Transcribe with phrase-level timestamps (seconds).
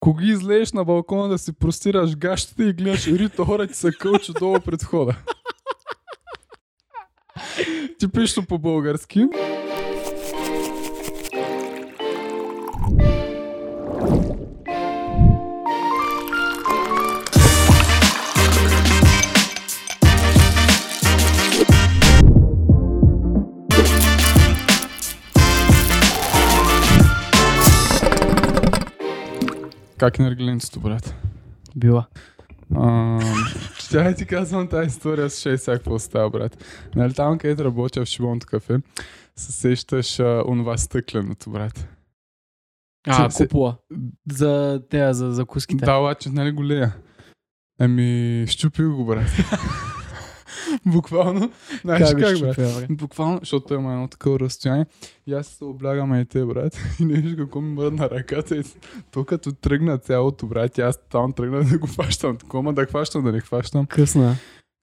[0.00, 4.32] Кога излезеш на балкона да си простираш гащите и гледаш Рито хора ти са кълчо
[4.32, 5.16] долу пред входа.
[7.98, 9.26] Типично по-български.
[30.10, 31.14] Как е наргиленцето, брат?
[31.76, 32.06] Била.
[33.90, 36.64] Тя ти казвам тази история с 6 сега какво става, брат.
[36.96, 38.78] Нали там, където работя в Шибонто кафе,
[39.36, 41.88] се сещаш а, онова стъкленото, брат.
[43.08, 43.76] А, Се- купула.
[44.32, 45.84] За те, за закуските.
[45.84, 46.96] Да, обаче, нали го лея?
[47.78, 49.30] Ами, щупил го, брат.
[50.86, 51.50] Буквално.
[51.84, 52.86] Знаеш Как как, бе?
[52.90, 54.86] Буквално, защото той има едно такова разстояние.
[55.26, 56.78] И аз се облягам и те, брат.
[57.00, 58.56] И не виж какво ми мръдна ръката.
[58.56, 58.62] И
[59.10, 62.36] то като тръгна цялото, брат, и аз там тръгна да го хващам.
[62.36, 63.86] Такова, да хващам, да не хващам.
[63.86, 64.36] Късно е.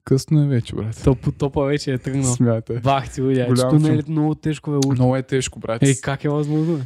[0.04, 1.02] Късно е вече, брат.
[1.04, 2.24] То по топа вече е тръгнал.
[2.24, 2.78] Смятай.
[2.78, 3.46] Бах ти, удя.
[3.46, 4.76] Голям не е много тежко, бе?
[4.76, 4.98] Луд?
[4.98, 5.84] Много е тежко, брат.
[5.84, 6.84] Ей, как е възможно, бе?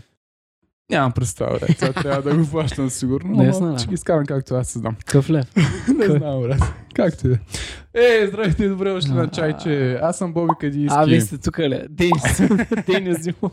[0.92, 1.78] Нямам представа, брат.
[1.80, 3.30] Това трябва да го плащам сигурно.
[3.32, 3.80] Но нали?
[3.80, 4.96] ще ги изкарам както аз се знам.
[4.96, 5.56] Какъв лев?
[5.98, 6.18] не Кой?
[6.18, 6.62] знам, брат.
[6.96, 7.40] Както и да
[7.94, 8.24] е.
[8.24, 10.00] Е, здравейте, добре дошли на чайче.
[10.02, 10.96] Аз съм Боби Кадийски.
[10.98, 11.86] А, вие сте тук, ли?
[11.90, 12.42] Денис.
[12.86, 13.52] Денис Зимов.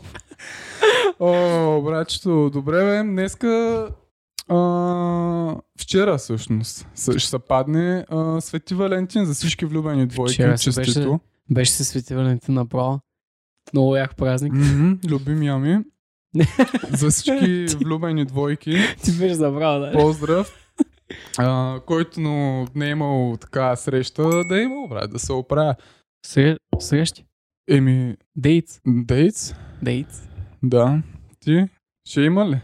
[1.19, 3.03] О, братчето, добре бе.
[3.03, 3.87] Днеска
[4.49, 10.33] а, вчера всъщност ще се падне а, Свети Валентин за всички влюбени двойки.
[10.33, 11.19] Вчера Честито.
[11.51, 12.99] Беше се свети Валентин направо.
[13.73, 14.53] Много як празник.
[14.53, 15.79] Мгм, Любимия ми.
[16.89, 18.77] За всички влюбени двойки.
[19.03, 19.91] Ти беше забрал, да?
[19.91, 20.55] Поздрав.
[21.37, 25.75] А, който но не е имал така среща, да е имал, брат, да се оправя.
[26.25, 26.57] Сре...
[26.79, 27.25] Срещи?
[27.69, 28.81] Еми, Дейтс?
[28.87, 29.53] дейтс?
[29.81, 30.29] Дейтс?
[30.63, 31.01] Да.
[31.39, 31.67] Ти?
[32.09, 32.61] Ще има ли?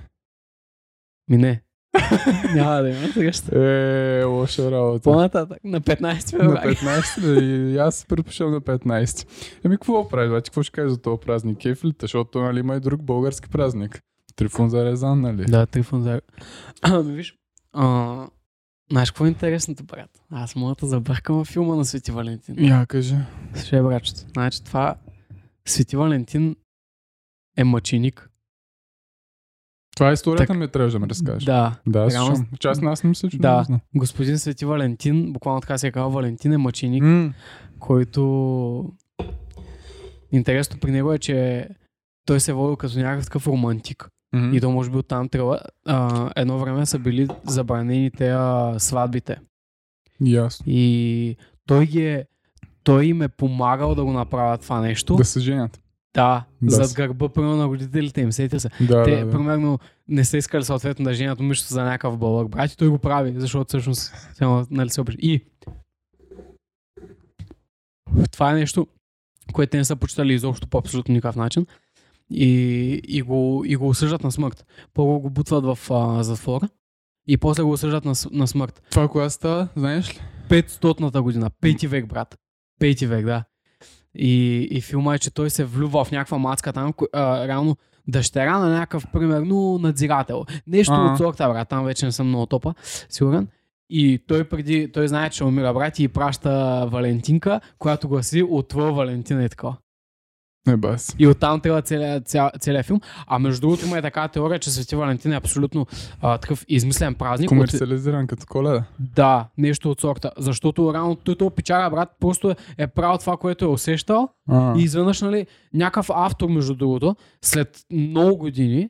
[1.30, 1.62] Ми не.
[2.56, 3.60] Няма да има среща.
[3.60, 5.04] Е, лоша работа.
[5.04, 6.76] По-нататък, на 15 На февруари.
[6.76, 7.72] 15 ли?
[7.72, 9.28] И аз се предпочитам на 15.
[9.66, 10.42] Еми, какво прави, бе?
[10.42, 11.58] Какво ще кажеш за този празник?
[11.58, 11.94] Кеф ли?
[12.02, 14.02] Защото нали, има и друг български празник.
[14.36, 15.46] Трифун за Резан, нали?
[15.46, 16.22] Да, Трифон за...
[16.82, 17.36] Ами виж,
[17.74, 18.28] а,
[18.92, 20.10] знаеш какво е интересното, брат?
[20.32, 22.66] Аз мога да забъркам филма на Свети Валентин.
[22.66, 23.16] Я кажи.
[23.66, 24.22] Ще братчето.
[24.34, 24.96] Значи това
[25.66, 26.56] Свети Валентин
[27.58, 28.30] е мъченик.
[29.96, 31.44] Това е историята Так- ми, трябваше да ми разкажеш.
[31.44, 31.76] Да.
[31.88, 32.48] Да, Реално- слушам.
[32.60, 33.58] Част на аз не мисля, че Да.
[33.58, 33.80] не знам.
[33.96, 37.34] Господин Свети Валентин, буквално така се казва Валентин е мъченик, М,
[37.80, 38.94] който...
[40.32, 41.68] Интересно при него е, че
[42.26, 44.08] той се е водил като някакъв такъв романтик.
[44.34, 44.54] мгм.
[44.54, 45.60] И то може би оттам трябва.
[45.86, 49.38] А, едно време са били забранени те а, сватбите.
[50.22, 50.64] Ясно.
[50.68, 51.36] И
[51.66, 52.26] той ги е
[52.84, 55.16] той им е помагал да го направят това нещо.
[55.16, 55.80] Да се женят.
[56.16, 56.76] Да, Да.
[56.76, 58.32] зад гърба, примерно на родителите им.
[58.32, 58.70] Сетите се.
[58.82, 59.32] Да, Те, да, да.
[59.32, 62.50] примерно, не са искали съответно да женят момичето за някакъв бълък.
[62.50, 64.14] Брат, и той го прави, защото всъщност
[64.72, 65.18] нали, се обича.
[65.22, 65.46] И
[68.32, 68.88] това е нещо,
[69.54, 71.66] което не са почитали изобщо по абсолютно никакъв начин.
[72.30, 72.48] И,
[73.08, 74.66] и, го, и го осъждат на смърт.
[74.94, 76.70] Първо го бутват в а, затвора
[77.28, 78.82] и после го осъждат на, на смърт.
[78.92, 80.22] Това кога става, знаеш ли?
[80.50, 82.36] 500-та година, пети век, брат.
[82.80, 83.44] Пети век, да.
[84.16, 87.78] И, и филма е, че той се влюва в някаква мацка там, а, реално
[88.08, 90.46] дъщеря на някакъв, примерно, надзирател.
[90.68, 91.12] Нещо А.
[91.12, 92.74] от сорта, брат, там вече не съм много топа,
[93.10, 93.48] сигурен.
[93.90, 99.44] И той преди, той знае, че умира брат и праща Валентинка, която гласи отвър Валентина
[99.46, 99.68] и така.
[100.68, 101.16] Не бас.
[101.20, 103.02] И оттам трябва целият, ця, целият филм.
[103.28, 105.88] А между другото има и така теория, че Свети Валентин е абсолютно
[106.22, 107.48] а, такъв измислен празник.
[107.48, 108.84] От, Комерциализиран като коледа.
[109.00, 110.32] да, нещо от сорта.
[110.38, 114.78] Защото реално той то печага, брат, просто е, е правил това, което е усещал А,
[114.78, 118.90] и изведнъж, нали, някакъв автор, между другото, след много години,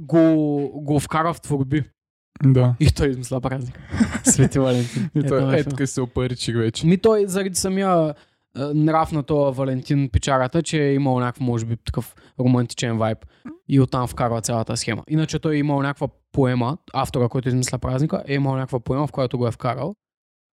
[0.00, 0.24] го,
[0.74, 1.84] го вкара в творби.
[2.44, 2.74] да.
[2.80, 3.78] И той измисля празник.
[4.24, 5.10] Свети Валентин.
[5.14, 6.86] И той е е така се опаричих вече.
[6.86, 8.14] Ми той заради самия
[8.56, 13.18] нрав на това Валентин Печарата, че е имал някакъв, може би, такъв романтичен вайб
[13.68, 15.04] и оттам вкарва цялата схема.
[15.08, 19.12] Иначе той е имал някаква поема, автора, който измисля празника, е имал някаква поема, в
[19.12, 19.94] която го е вкарал.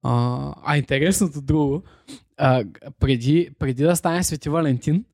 [0.05, 1.83] А, а интересното друго,
[2.37, 2.63] а,
[2.99, 5.05] преди, преди да стане Свети Валентин,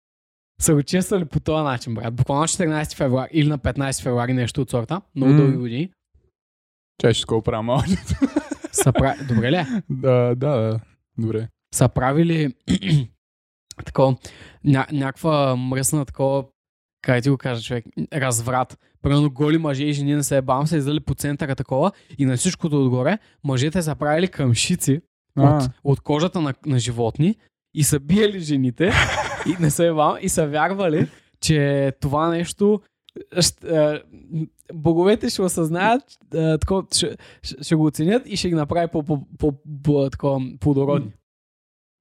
[0.62, 2.16] са го чествали по този начин, брат.
[2.16, 5.92] Буквално на 14 февруари или на 15 февруари, нещо от сорта, много дълги години.
[7.02, 7.86] Чай ще го правя малко.
[9.28, 9.56] Добре ли?
[9.56, 9.66] е?
[9.90, 10.80] да, да, да.
[11.18, 11.48] Добре.
[11.76, 12.54] Са правили
[13.86, 14.16] такова,
[14.64, 16.46] ня, някаква мръсна такова,
[17.02, 18.78] как ти го кажа човек, разврат.
[19.02, 22.38] Примерно голи мъже и жени не се ебам, са издали по центъра такова и на
[22.38, 25.02] всичкото отгоре мъжете са правили къмшици
[25.38, 25.70] от, А.
[25.84, 27.36] от кожата на, на животни
[27.74, 28.92] и са биели жените
[29.48, 31.08] и не се ебам и са вярвали,
[31.42, 32.82] че това нещо
[33.40, 34.02] Ще, а,
[34.74, 39.04] боговете ще осъзнаят, а, тако, ще, ще, го оценят и ще ги направи по,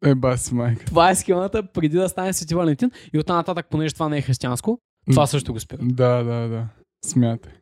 [0.01, 0.11] по, по, по, тако, плодородни.
[0.13, 0.85] Е, баси майка.
[0.85, 4.23] Това е схемата преди да стане Свети Валентин и оттам нататък, понеже това не е
[4.23, 4.79] християнско,
[5.11, 5.79] това също го спира.
[5.83, 6.69] Да, да, да.
[7.05, 7.53] Смятай.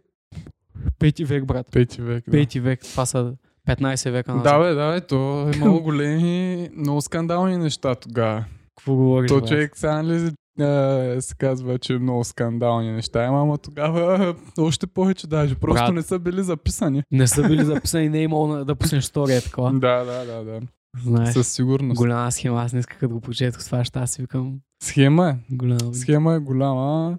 [0.98, 1.66] Пети век, брат.
[1.72, 2.24] Пети век.
[2.24, 2.30] Да.
[2.30, 3.34] Пети век, това са
[3.68, 4.44] 15 века назад.
[4.44, 8.44] Да, бе, да, бе, то е много големи, много скандални неща тогава.
[8.76, 13.40] Какво говориш, То човек сега нали а, се казва, че е много скандални неща, ама,
[13.40, 15.54] ама тогава още повече даже.
[15.54, 15.94] Просто Брат.
[15.94, 17.02] не са били записани.
[17.10, 19.72] Не са били записани, не е имало да пуснеш история такова.
[19.72, 20.60] Да, да, да, да.
[21.02, 21.98] Знаеш, Със сигурност.
[21.98, 25.54] голяма схема, аз не исках да го прочетох това, ще аз си викам Схема е.
[25.54, 25.94] голяма.
[25.94, 27.18] Схема е голяма.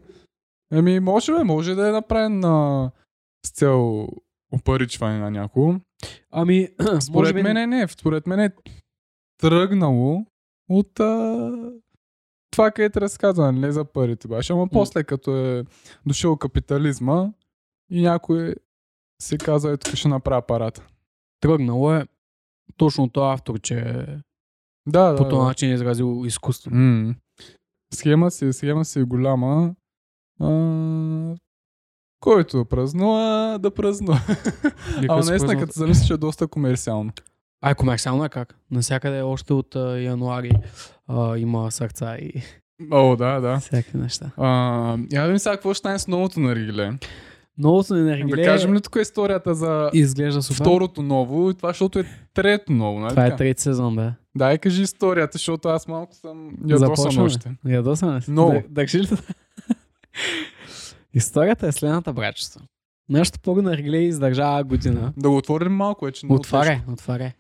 [0.72, 2.92] Еми, може бе, може да е направен на...
[3.46, 4.08] с цел
[4.52, 5.76] опаричване на някого.
[6.32, 6.68] Ами,
[7.00, 7.44] Според би...
[7.44, 8.52] мен не, според мен е
[9.38, 10.26] тръгнало
[10.70, 11.52] от а...
[12.52, 15.64] това, където разказва, не за парите баш, ама после като е
[16.06, 17.32] дошъл капитализма
[17.92, 18.56] и някой
[19.22, 20.88] се казва, ето тук ще направя апарата.
[21.40, 22.08] Тръгнало е
[22.78, 24.06] точно този автор, че
[24.88, 25.16] Да, да.
[25.16, 25.44] по този да.
[25.44, 26.72] начин е изразил изкуство.
[26.74, 27.16] М.
[27.94, 29.76] Схема си, схема си голяма.
[30.42, 31.36] А...
[32.20, 34.20] Който празнува, да празнува.
[35.10, 37.12] Ама наистина, като замислиш, е доста комерциално.
[37.62, 38.56] Ай, комерциално е как?
[38.72, 40.52] Навсякъде още от а, януари
[41.08, 42.42] а, има сърца и
[42.92, 43.60] О, да, да.
[43.60, 44.32] всякакви неща.
[44.38, 44.48] А,
[45.12, 46.94] я да видим сега какво ще стане с новото наргиле.
[47.58, 50.56] Новото ни наргиле Да кажем ли тук историята за изглежда супер.
[50.56, 53.10] второто ново и това, защото е трето ново, нали?
[53.10, 54.14] Това е трети сезон, да.
[54.36, 57.56] Дай кажи историята, защото аз малко съм ядосан още.
[57.66, 58.32] Ядосаме се.
[58.32, 58.52] Много.
[58.52, 59.08] Да, държи ли?
[61.14, 62.60] Историята е следната, братчето.
[63.10, 65.14] Нашето първо наргиле издържава година.
[65.18, 67.32] Да го отворим малко, е, че много Отваряй, отваряй.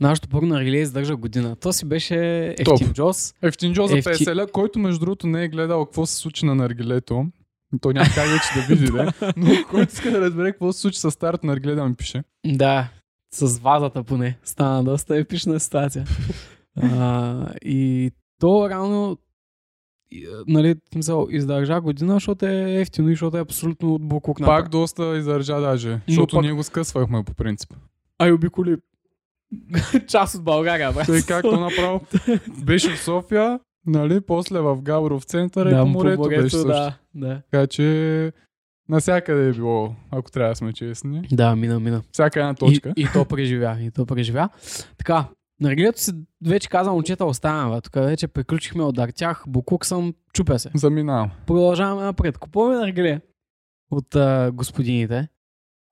[0.00, 1.56] Нашето първо наргиле издържа година.
[1.56, 2.16] То си беше
[2.58, 3.34] ефтин джос.
[3.42, 6.46] Ефтин Джо за Ефти- 50 ля, който между другото не е гледал какво се случи
[6.46, 7.26] на наргилето.
[7.80, 9.32] Той няма как вече да види, да.
[9.36, 12.22] Но който иска да разбере какво се случи с старото наргиле, да ми пише.
[12.46, 12.88] Да,
[13.32, 14.38] с вазата поне.
[14.44, 16.04] Стана доста епична ситуация.
[16.76, 18.10] а, и
[18.40, 19.18] то реално
[20.46, 24.46] нали, в смисъл, издържа година, защото е ефтино и защото е абсолютно от буклук на
[24.46, 27.74] Пак доста издържа даже, защото пак- ние го скъсвахме по принцип.
[28.18, 28.76] Ай, обиколи
[30.08, 31.06] част от България, брат.
[31.06, 32.00] Той както направо
[32.64, 36.66] беше в София, нали, после в Габров център и по морето, беше също.
[36.66, 37.42] да, да.
[37.50, 38.32] Така че
[38.88, 41.28] навсякъде е било, ако трябва да сме честни.
[41.32, 42.02] Да, мина, мина.
[42.12, 42.92] Всяка една точка.
[42.96, 44.48] И, и то преживя, и то преживя.
[44.98, 45.24] Така,
[45.60, 46.12] наргилето си
[46.46, 47.74] вече казвам, момчета, оставяме.
[47.74, 47.80] бе.
[47.80, 50.70] Тук вече приключихме от Дартях, Букук съм, чупя се.
[50.74, 51.30] Заминавам.
[51.46, 52.38] Продължаваме напред.
[52.38, 53.20] Купуваме наргиле
[53.90, 55.28] от а, господините.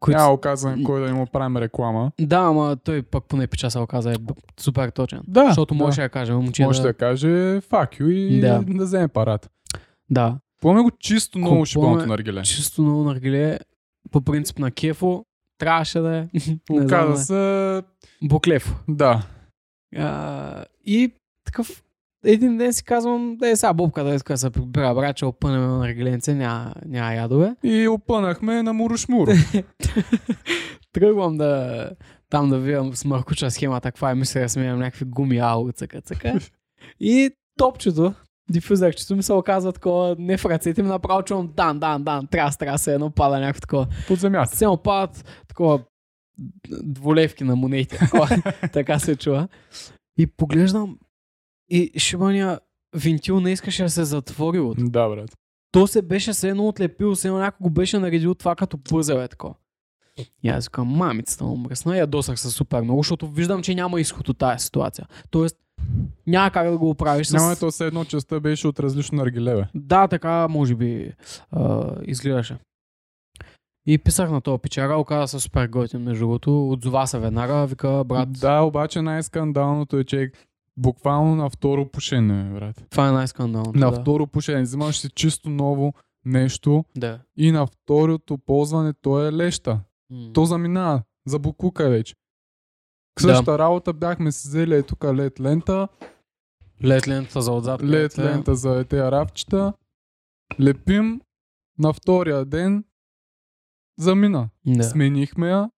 [0.04, 0.18] Които...
[0.18, 2.12] Няма оказвам кой да им правим реклама.
[2.20, 4.16] Да, ама той пък поне печа се оказа е
[4.60, 5.20] супер точен.
[5.28, 5.84] Да, Защото да.
[5.84, 6.88] може да каже, момче, Може да...
[6.88, 7.26] да каже
[7.60, 8.62] fuck you и Да.
[8.66, 9.48] да, вземе парата.
[10.10, 10.38] да.
[10.60, 12.42] Помня го чисто много шибаното наргиле.
[12.42, 13.58] Чисто много наргиле,
[14.10, 15.24] по принцип на кефо,
[15.58, 16.26] трябваше да е.
[16.70, 17.18] Оказа да.
[17.18, 17.82] се,
[18.22, 18.74] Буклефо.
[18.88, 19.22] да.
[19.96, 21.12] А, и
[21.44, 21.83] такъв
[22.24, 25.24] един ден си казвам, да е сега бобка да иска да се прибира, брат, че
[25.24, 27.56] опънем на наргиленце, няма, няма ядове.
[27.62, 29.28] И опънахме на Мурушмур.
[30.92, 31.90] Тръгвам да
[32.30, 36.00] там да видям с Маркуча схемата, каква е, мисля да сменям някакви гуми, ау, цъка,
[36.00, 36.38] цъка.
[37.00, 38.14] И топчето,
[38.50, 42.58] дифузерчето ми се оказва такова, не в ръцете ми направо чувам дан, дан, дан, трас,
[42.58, 43.86] трас, едно пада някакво такова.
[44.08, 44.50] Под земята.
[44.54, 45.80] Все падат такова
[46.82, 48.28] дволевки на монети, такова,
[48.72, 49.48] така се чува.
[50.18, 50.98] И поглеждам
[51.68, 52.60] и шибания
[52.96, 54.92] вентил не искаше да се затвори от.
[54.92, 55.36] Да, брат.
[55.72, 59.14] То се беше все едно отлепил, все едно някой го беше наредил това като пъзел
[59.14, 59.54] е такова.
[60.42, 64.28] И аз викам, мамицата му мръсна, ядосах се супер много, защото виждам, че няма изход
[64.28, 65.06] от тази ситуация.
[65.30, 65.56] Тоест,
[66.26, 67.32] няма как да го оправиш с...
[67.32, 69.64] Няма то все едно частта беше от различно наргиле, бе.
[69.74, 71.12] Да, така може би
[71.50, 72.56] а, изгледаше.
[73.86, 76.70] И писах на този печара, оказа се супер готин, между другото.
[76.70, 80.30] Отзова се веднага, вика, брат, Да, обаче най-скандалното е, че
[80.76, 82.84] буквално на второ пушене, брат.
[82.90, 83.78] това е най-скандалното.
[83.78, 84.00] На да.
[84.00, 84.62] второ пушене.
[84.62, 87.20] Взимаш си чисто ново нещо Да.
[87.36, 89.80] и на второто ползване то е леща.
[90.10, 90.32] М.
[90.32, 91.02] То заминава.
[91.26, 92.14] За букука вече.
[92.14, 93.22] Да.
[93.22, 95.88] Същата работа бяхме си взели е тук лед лента,
[96.84, 97.82] Лед лентата за отзад.
[97.82, 99.72] лед лента за тези рафчета,
[100.60, 101.20] лепим,
[101.78, 102.84] на втория ден
[103.98, 104.48] замина.
[104.66, 104.84] Да.
[104.84, 105.70] Сменихме я,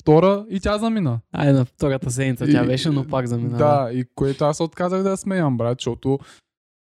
[0.00, 1.20] втора и тя замина.
[1.32, 3.58] Айде на втората седмица тя беше, но пак замина.
[3.58, 6.18] Да, и което аз отказах да смеям, брат, защото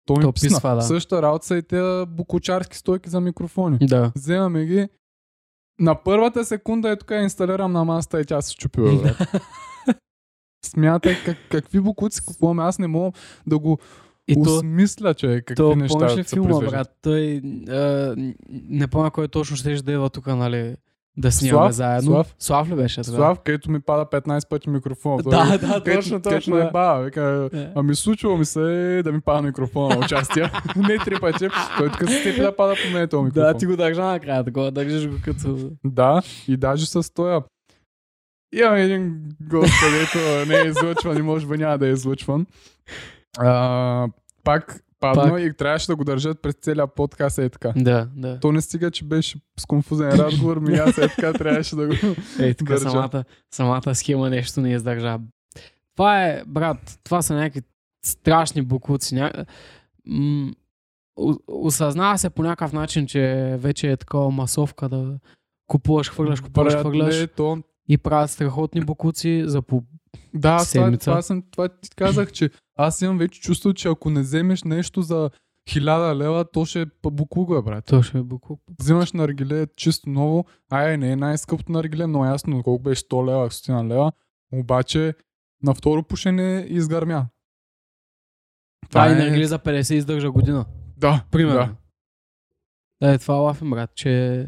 [0.06, 0.48] то ми То писна.
[0.50, 0.82] писва, да.
[0.82, 3.77] Същата работа са и тези букучарски стойки за микрофони.
[3.82, 4.12] Да.
[4.15, 4.88] Вземаме ги.
[5.80, 9.18] На първата секунда е тук инсталирам на масата и тя се чупи, бе, брат.
[10.65, 12.63] Смятай как, какви букуци купуваме.
[12.63, 13.12] Аз не мога
[13.48, 13.80] да го
[14.27, 16.98] И осмисля, човек, какви то неща помниш ли филма, брат?
[17.01, 18.15] Той, а,
[18.50, 20.75] не помня кой точно ще да идва тук, нали,
[21.18, 21.74] да снимаме Слав?
[21.74, 22.12] заедно.
[22.12, 22.36] Слав?
[22.39, 23.01] Слав ли беше?
[23.01, 23.18] тогава?
[23.18, 25.20] Слав, където ми пада 15 пъти микрофон.
[25.24, 26.56] Той, Да, да, където- точно, точно.
[26.56, 26.65] да.
[26.65, 27.22] бава, вика,
[27.53, 27.72] Да.
[27.75, 28.60] ами случва ми се
[29.03, 30.44] да ми пада микрофона на участие.
[30.77, 31.48] не три пъти.
[31.77, 33.44] Той така се степи да пада по мен този микрофон.
[33.44, 35.70] Да, ти го държа накрая, такова, държиш го като...
[35.86, 37.41] Да, и даже с тоя.
[38.53, 42.46] Имам един гост, където не е излъчван и може би няма да е излъчван.
[43.38, 44.08] А,
[44.44, 45.41] пак падна Пак.
[45.41, 47.74] и трябваше да го държат през целия подкаст е така.
[47.75, 48.39] Да, да.
[48.39, 51.93] То не стига, че беше с конфузен разговор, ми аз е така трябваше да го...
[52.39, 52.89] Ей, така държа.
[52.89, 55.20] самата, самата схема нещо не издържа.
[55.96, 57.62] Това е, брат, това са някакви
[58.05, 59.15] страшни букуци.
[59.15, 59.31] Ня...
[60.05, 60.51] М-
[61.48, 65.20] осъзнава се по някакъв начин, че вече е такова масовка да
[65.67, 67.58] купуваш, хвърляш, купуваш, Брат, хвърляш не, то...
[67.89, 69.84] и правят страхотни букуци за по...
[70.34, 71.12] Да, това, седмица.
[71.12, 72.50] това, съм, това ти казах, че
[72.81, 75.29] аз имам вече чувство, че ако не вземеш нещо за
[75.69, 77.85] хиляда лева, то ще е буклуга, брат.
[77.85, 78.61] То ще е буклук.
[78.79, 83.50] Взимаш наргиле чисто ново, ай, не е най-скъпото наргиле, но ясно колко беше 100 лева,
[83.50, 84.11] 100 лева,
[84.53, 85.13] обаче
[85.63, 87.25] на второ пушене изгърмя.
[88.89, 90.65] Това е енергия за 50 издържа година.
[90.97, 91.57] Да, Примерно.
[91.57, 91.75] Да.
[93.01, 94.47] Да, е това лафим, брат, че...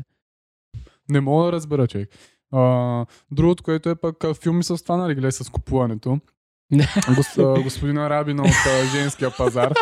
[1.09, 2.09] Не мога да разбера, човек.
[2.51, 6.19] А, другото, което е пък а, филми с това наргиле, с купуването.
[7.09, 8.51] Гос, а, господин Арабина от
[8.91, 9.73] женския пазар,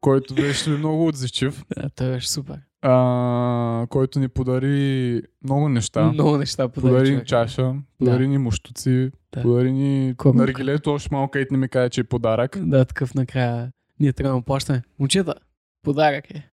[0.00, 2.58] който беше много отзивчив, Да, той беше супер.
[2.82, 6.02] а, който ни подари много неща.
[6.04, 9.42] Много неща подари Подари ни чаша, подари ни муштуци, Да.
[9.42, 10.46] подари ни Клубника.
[10.46, 12.58] наргилето, още малко където не ми каже, че е подарък.
[12.60, 13.70] Да, такъв накрая.
[14.00, 14.82] Ние трябва да му плащаме.
[14.98, 15.34] Момчета,
[15.82, 16.50] подарък е.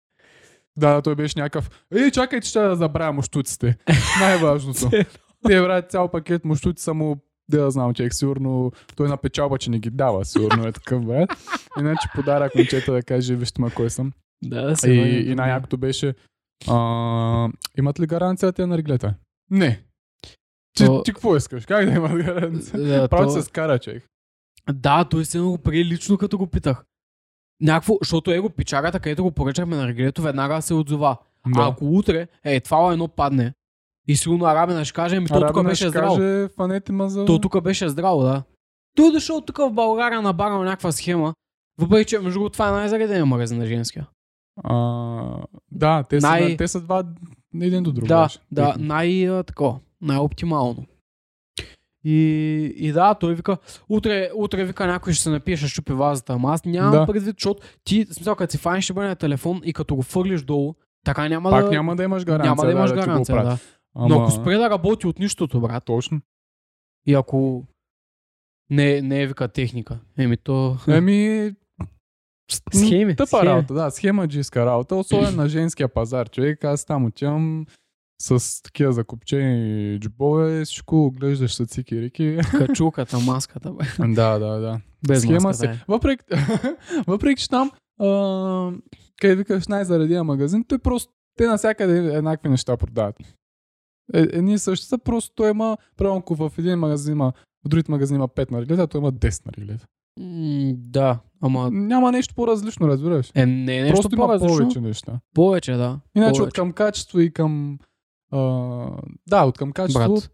[0.77, 1.71] Да, да, той беше някакъв.
[1.95, 3.77] Ей, чакай, че ще да забравя муштуците.
[4.21, 4.91] Най-важното.
[5.47, 7.17] Те, брат, цял пакет муштуци само
[7.51, 11.31] да знам, човек, сигурно той на печалба, че не ги дава, сигурно е такъв, брат.
[11.79, 14.13] Иначе подарък момчета да каже, вижте ма кой съм.
[14.43, 16.15] Да, да се И, и най-якото беше,
[16.69, 19.15] а, имат ли гаранция тези нарглета?
[19.51, 19.83] Не.
[20.77, 21.67] Ти, То- ти какво искаш?
[21.67, 22.81] Как да имат гаранция?
[22.81, 24.07] Да, Право то- се скара, човек.
[24.73, 26.85] Да, той се го прие лично, като го питах.
[27.61, 31.17] Някакво, защото е го пичарата, където го поръчахме на регилето, веднага се отзова.
[31.57, 33.53] А ако утре, е, това едно падне,
[34.11, 36.17] и сигурно арабина ще каже, ами то тук беше здраво.
[36.17, 37.25] каже, фанете ма за...
[37.25, 38.43] То тук беше здраво, да.
[38.97, 41.35] Той е дошъл тук в България на бара на някаква схема,
[41.79, 44.07] въпреки че между другото това е най-заредения магазин на женския.
[44.65, 44.77] А,
[45.71, 47.05] да, те, Най- са, те са два
[47.61, 48.09] един до друг.
[48.09, 48.39] Да, беше.
[48.53, 50.87] да, най- тако, най-оптимално.
[52.05, 52.19] И,
[52.77, 53.57] и да, той вика,
[53.89, 56.33] утре, утре вика някой ще се напие, ще щупи вазата.
[56.33, 57.07] Ама аз нямам Да.
[57.07, 60.43] предвид, защото ти, смисъл, като си фаниш ще бъде на телефон и като го фърлиш
[60.43, 60.75] долу,
[61.05, 61.71] така няма Пак да...
[61.71, 62.51] няма да имаш гаранция.
[62.51, 63.59] няма да имаш ти го гаранция, да.
[63.95, 64.09] Ама...
[64.09, 66.21] Но ако спре да работи от нищото, брат, Точно.
[67.07, 67.65] и ако
[68.71, 70.77] не, не е вика техника, еми то...
[70.89, 71.51] Еми,
[72.75, 73.47] Схеми, Тъпа схеми.
[73.47, 76.29] работа, да, схемаджийска работа, особено на женския пазар.
[76.31, 77.67] Човек, аз там отивам
[78.23, 82.39] с такива закопчени джобове, всичко глеждаш са цики рики.
[82.51, 83.85] Качулката, маската, бе.
[84.15, 84.81] да, да, да.
[85.09, 85.81] Без Схема маската, се.
[85.81, 85.85] е.
[85.89, 86.25] Въпреки,
[87.07, 87.71] въпреки, че там,
[89.21, 93.17] къде викаш най-заредия магазин, той просто, те навсякъде еднакви неща продават.
[94.15, 97.33] Е, едни и същи са, просто той има, примерно в един магазин има,
[97.65, 99.87] в другите магазини има 5 наргилета, той има 10 наргилета.
[100.21, 101.71] М, Да, ама...
[101.71, 103.33] Няма нещо по-различно, разбираш.
[103.35, 105.21] Е, не е нещо Просто има повече неща.
[105.35, 106.01] Повече, да.
[106.17, 106.43] Иначе повече.
[106.43, 107.79] от към качество и към...
[108.33, 108.39] А,
[109.29, 110.31] да, от към качество Брат,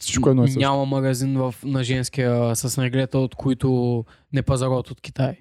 [0.00, 0.60] всичко едно е също.
[0.60, 5.36] Няма магазин в, на женския с наргилета, от които не пазаруват от Китай.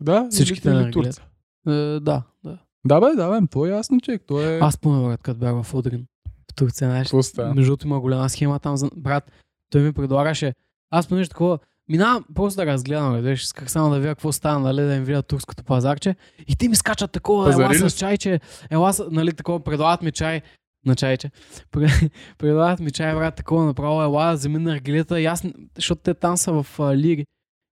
[0.00, 1.22] Да, всичките наргилета.
[1.68, 1.70] Е,
[2.00, 2.58] да, да.
[2.86, 4.22] Да, бе, да, бе, то е ясно, човек.
[4.26, 4.58] То е...
[4.58, 6.06] Аз помня, брат, като бях в Удрин.
[6.54, 7.08] Турция, знаеш.
[7.54, 8.76] Между другото има голяма схема там.
[8.76, 8.90] За...
[8.96, 9.32] Брат,
[9.70, 10.54] той ми предлагаше.
[10.90, 11.58] Аз понеже такова.
[11.88, 15.22] Минавам просто да разгледам, видиш, исках само да видя какво стана, нали, да им видя
[15.22, 16.16] турското пазарче.
[16.48, 18.40] И те ми скачат такова, ела Пазари ли с чайче,
[18.70, 20.42] ела с, нали, такова, предлагат ми чай,
[20.86, 21.30] на чайче.
[21.72, 25.44] Пре- предлагат ми чай, брат, такова направо, ела, вземи на аргилета, и аз,
[25.76, 27.26] защото те там са в а, лири.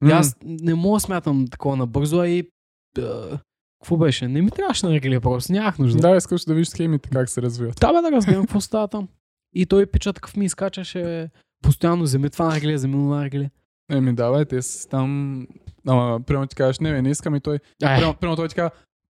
[0.05, 2.51] И аз не мога смятам такова набързо, и...
[2.99, 3.39] а,
[3.83, 4.29] Какво беше?
[4.29, 6.01] Не ми трябваше на аргилия просто, нямах нужда.
[6.01, 7.79] Да, искаш да видиш схемите как се развиват.
[7.81, 9.09] Да, бе, да разгледам какво става там.
[9.55, 11.31] И той пича такъв ми изкачаше
[11.63, 13.51] постоянно вземи това на аргилия, вземи на аргилия.
[13.91, 15.47] Еми, да, бе, те са там...
[15.87, 17.59] Ама, примерно ти кажеш, не, бе, не искам и той.
[17.79, 18.71] Примерно, примерно той ти казва,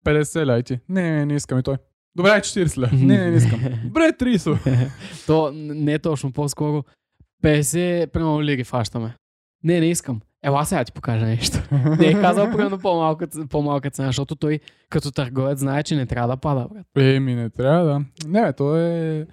[0.05, 0.79] 50 ля и ти.
[0.89, 1.77] Не, не, не искам и той.
[2.15, 2.89] Добре, 40 ля.
[2.93, 3.59] Не, не, не искам.
[3.83, 4.91] Добре, 30.
[5.27, 6.83] То не е точно, по-скоро
[7.43, 9.15] 50, примерно лири фащаме.
[9.63, 10.21] Не, не искам.
[10.43, 11.57] Ела сега ти покажа нещо.
[11.99, 16.27] Не е казал примерно по-малка, по-малка цена, защото той като търговец знае, че не трябва
[16.27, 16.85] да пада, брат.
[16.97, 18.05] Еми, не трябва да.
[18.27, 19.27] Не, то е...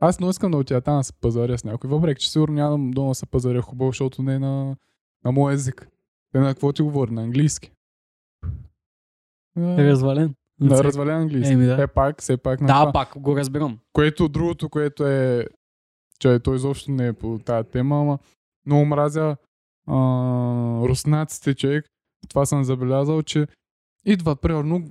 [0.00, 1.90] Аз не искам да отида там да се пазаря с някой.
[1.90, 4.76] Въпреки, че сигурно нямам дома да се пазаря хубаво, защото не е на,
[5.24, 5.88] на мой език.
[6.32, 7.10] Те на какво ти говори?
[7.10, 7.72] На английски.
[9.56, 10.34] а, Развален.
[10.60, 11.52] да, развален английски.
[11.52, 11.82] Еми, да.
[11.82, 12.92] Е, пак, все пак на Да, това.
[12.92, 13.78] пак го разбирам.
[13.92, 15.46] Което другото, което е,
[16.18, 18.18] че той изобщо не е по тази тема, ама
[18.66, 19.36] много мразя
[19.86, 19.94] а,
[20.88, 21.86] руснаците, човек.
[22.28, 23.46] Това съм забелязал, че
[24.06, 24.88] идва, примерно,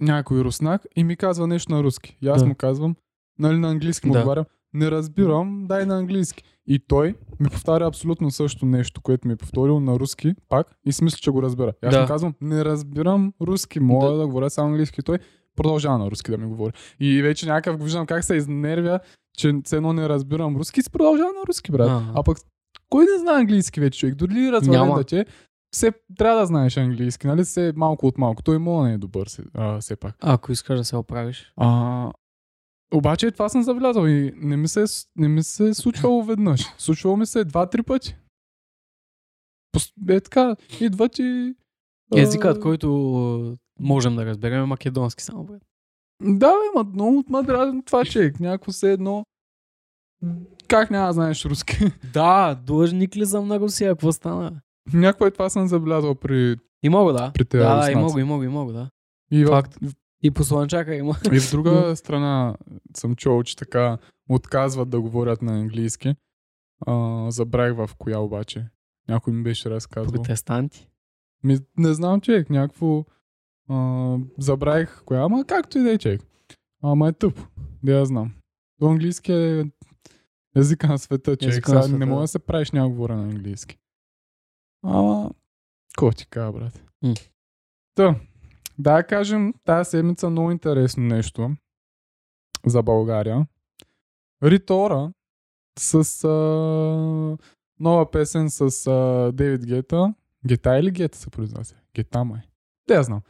[0.00, 2.16] някой руснак и ми казва нещо на руски.
[2.22, 2.48] И аз Да.
[2.48, 2.96] му казвам,
[3.38, 4.18] нали на английски му Да.
[4.18, 6.42] отговарям, не разбирам, дай на английски.
[6.66, 10.92] И той ми повтаря абсолютно също нещо, което ми е повторил на руски, пак, и
[10.92, 11.72] си мисля, че го разбира.
[11.84, 12.00] И аз Да.
[12.00, 14.16] му казвам, не разбирам руски, мога Да.
[14.16, 15.02] да, говоря само английски.
[15.02, 15.18] Той
[15.56, 16.72] продължава на руски да ми говори.
[17.00, 19.00] И вече някакъв го виждам как се изнервя,
[19.38, 21.90] че все едно не разбирам руски и продължава на руски, брат.
[21.90, 22.12] Ага.
[22.14, 22.38] А пък
[22.90, 24.14] кой не знае английски вече, човек?
[24.14, 24.94] Дори развален Няма.
[24.96, 25.26] да ти е,
[25.72, 27.44] все трябва да знаеш английски, нали?
[27.44, 28.42] Все малко от малко.
[28.42, 30.16] Той мога не е добър, се- а, все пак.
[30.20, 31.52] Ако искаш да се оправиш.
[31.56, 32.12] А,
[32.94, 36.74] обаче това съм забелязал и не ми се, е не ми се е случвало веднъж.
[36.78, 38.16] Случвало ми се два-три пъти.
[40.08, 41.54] Е така, идват и...
[42.14, 45.54] а, Езикът, който а, можем да разберем е македонски само, бе.
[46.22, 48.40] Да, бе, ма, много ма това, човек.
[48.40, 49.24] Някакво се едно...
[50.68, 51.78] Как няма да знаеш руски?
[52.12, 53.90] Да, длъжник ли съм на Русия?
[53.90, 54.60] Какво стана?
[54.92, 57.32] Някакво е това съм забелязал при, И мога, да.
[57.32, 58.90] при тези Да, да, и мога, и мога, и мога, да.
[59.30, 59.78] И в, Факт.
[60.22, 61.16] И посланчака има.
[61.32, 62.56] И в друга страна
[62.96, 66.14] съм чул, че така отказват да говорят на английски.
[66.86, 68.68] А, забравих в коя обаче.
[69.08, 70.12] Някой ми беше разказвал.
[70.12, 70.88] Протестанти.
[71.44, 73.04] Ми, не знам, човек, някакво...
[73.68, 76.22] А, забравих коя, ама както и да е, човек.
[76.82, 77.42] Ама е тъпо.
[77.82, 78.32] Да я знам.
[78.80, 79.64] То английски е
[80.56, 81.52] езика на света, човек.
[81.52, 82.28] Езика на Сега не света, мога да.
[82.28, 83.78] се правиш някакво говоря на английски.
[84.82, 85.30] Ама,
[85.88, 86.82] какво ти кажа, брат?
[87.94, 88.20] Та,
[88.78, 91.56] да кажем, тази седмица много интересно нещо
[92.66, 93.46] за България.
[94.42, 95.12] Ритора
[95.78, 97.38] с а,
[97.80, 100.14] нова песен с а, Дейвид Гета.
[100.46, 101.76] Гета или Гета се произнася?
[101.94, 102.40] Гета май.
[102.90, 103.22] Я знам.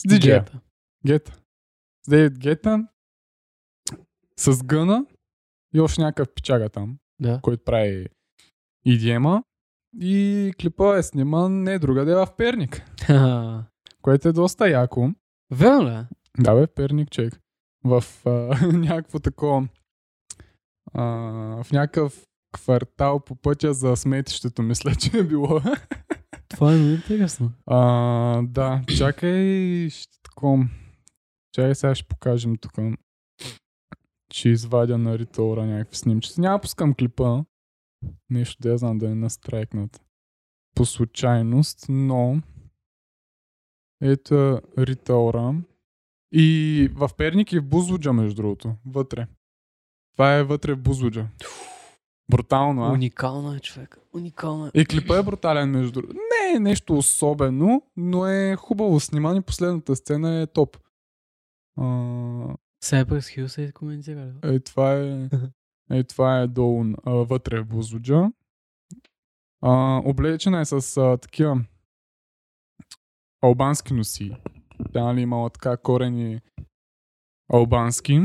[0.00, 0.20] С DJ.
[0.20, 0.60] Гета.
[1.06, 1.40] Гета.
[2.06, 2.88] С Дейвид Гета.
[4.38, 5.06] С Гъна.
[5.76, 7.40] И още някакъв пичага там, Да.
[7.42, 8.06] който прави
[8.86, 9.42] EDM-а.
[10.00, 12.82] И клипа е сниман не другаде а в Перник,
[14.02, 15.10] което е доста яко.
[15.52, 16.04] Верно ли?
[16.38, 17.40] Да, бе, Перник, човек.
[17.84, 18.30] В а,
[18.72, 19.68] някакво такова...
[20.94, 21.04] А,
[21.62, 25.60] в някакъв квартал по пътя за сметището, мисля, че е било.
[26.48, 27.52] Това е много интересно.
[27.66, 30.70] А, да, чакай, ще таком.
[31.52, 32.72] Чакай, сега ще покажем тук.
[34.36, 36.40] Ще извадя на ритора някакви снимчици.
[36.40, 37.44] Няма пускам клипа.
[38.30, 40.02] Нещо да я знам да е настрайкнат.
[40.74, 42.42] По случайност, но
[44.02, 45.54] ето ритора.
[46.32, 48.74] И в Перник и в Бузлуджа, между другото.
[48.86, 49.26] Вътре.
[50.12, 51.28] Това е вътре в Бузлуджа.
[52.30, 52.92] Брутално, а?
[52.92, 53.98] Уникално е, човек.
[54.14, 54.70] Уникално е.
[54.74, 56.14] И клипа е брутален между другото.
[56.14, 60.76] Не е нещо особено, но е хубаво сниман и последната сцена е топ.
[61.76, 64.32] А, Cypress Hill се е коментирали.
[64.42, 65.28] е, това е,
[65.90, 68.30] е, това е долу, а, вътре в Бузуджа.
[69.62, 71.64] А, облечена е с а, такива
[73.42, 74.36] албански носи.
[74.92, 76.40] Тя нали имала така корени
[77.52, 78.20] албански.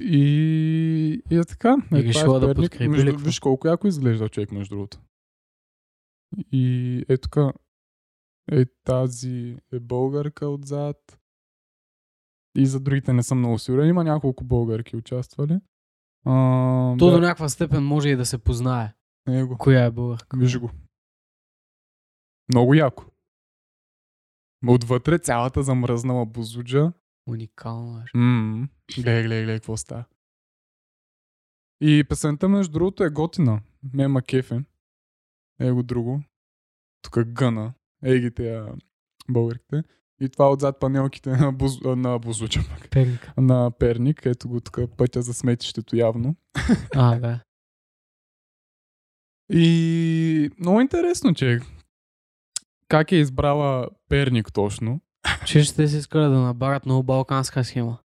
[0.00, 1.76] И, и е така.
[1.92, 4.98] И Е, решила е да подкрепи Между, виж колко яко изглежда човек, между другото.
[6.52, 7.36] И е тук
[8.52, 11.18] е тази е българка отзад.
[12.56, 13.88] И за другите не съм много сигурен.
[13.88, 15.60] Има няколко българки участвали.
[16.24, 16.30] А,
[16.98, 18.94] То до да, някаква степен може и да се познае.
[19.26, 19.58] него.
[19.58, 20.36] Коя е българка.
[20.36, 20.70] Виж го.
[22.48, 23.04] Много яко.
[24.66, 26.92] Отвътре цялата замръзнала бузуджа.
[27.28, 28.04] Уникално е.
[28.14, 28.68] Ммм.
[28.94, 30.04] Гледай, гледай, гледай какво става.
[31.80, 33.60] И песента, между другото, е готина.
[33.94, 34.64] Ме ма кефе.
[35.60, 36.22] Его друго.
[37.02, 37.74] Тук гъна.
[38.02, 38.74] Ей ги тея
[39.30, 39.82] българите.
[40.20, 42.90] И това отзад панелките на, буз, на Бузлуча, пък.
[42.90, 43.32] Перника.
[43.36, 44.26] на Перник.
[44.26, 46.36] Ето го тук пътя за сметището явно.
[46.94, 47.40] А, да.
[49.52, 51.60] И много интересно, че
[52.88, 55.00] как е избрала Перник точно.
[55.46, 57.98] Че ще си искали да набарат много балканска схема.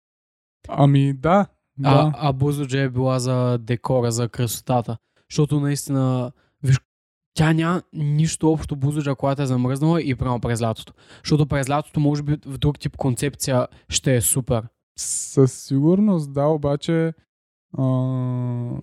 [0.68, 1.48] Ами да,
[1.78, 1.90] да.
[1.90, 4.98] А, а Бузоджа е била за декора, за красотата.
[5.30, 6.32] Защото наистина,
[7.34, 10.94] тя няма нищо общо Бузоджа, която е замръзнала и прямо през лятото.
[11.24, 14.68] Защото през лятото, може би, в друг тип концепция ще е супер.
[15.00, 17.14] Със сигурност, да, обаче
[17.78, 18.82] а...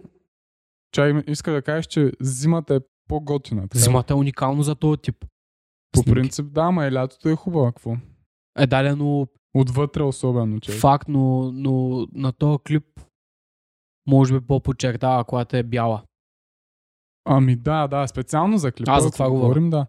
[0.92, 3.62] чай, иска да кажеш, че зимата е по-готина.
[3.62, 3.78] така?
[3.78, 5.24] Зимата е уникално за този тип.
[5.92, 6.20] По снимки.
[6.20, 7.66] принцип, да, ма и лятото е хубаво.
[7.66, 7.96] Какво?
[8.58, 10.72] Е, дале, но Отвътре особено, че.
[10.72, 13.00] факт, но, но на този клип
[14.06, 16.02] може би по-подчертава, когато е бяла.
[17.30, 18.92] Ами да, да, специално за клипа.
[18.92, 19.86] Аз за това говорим, да.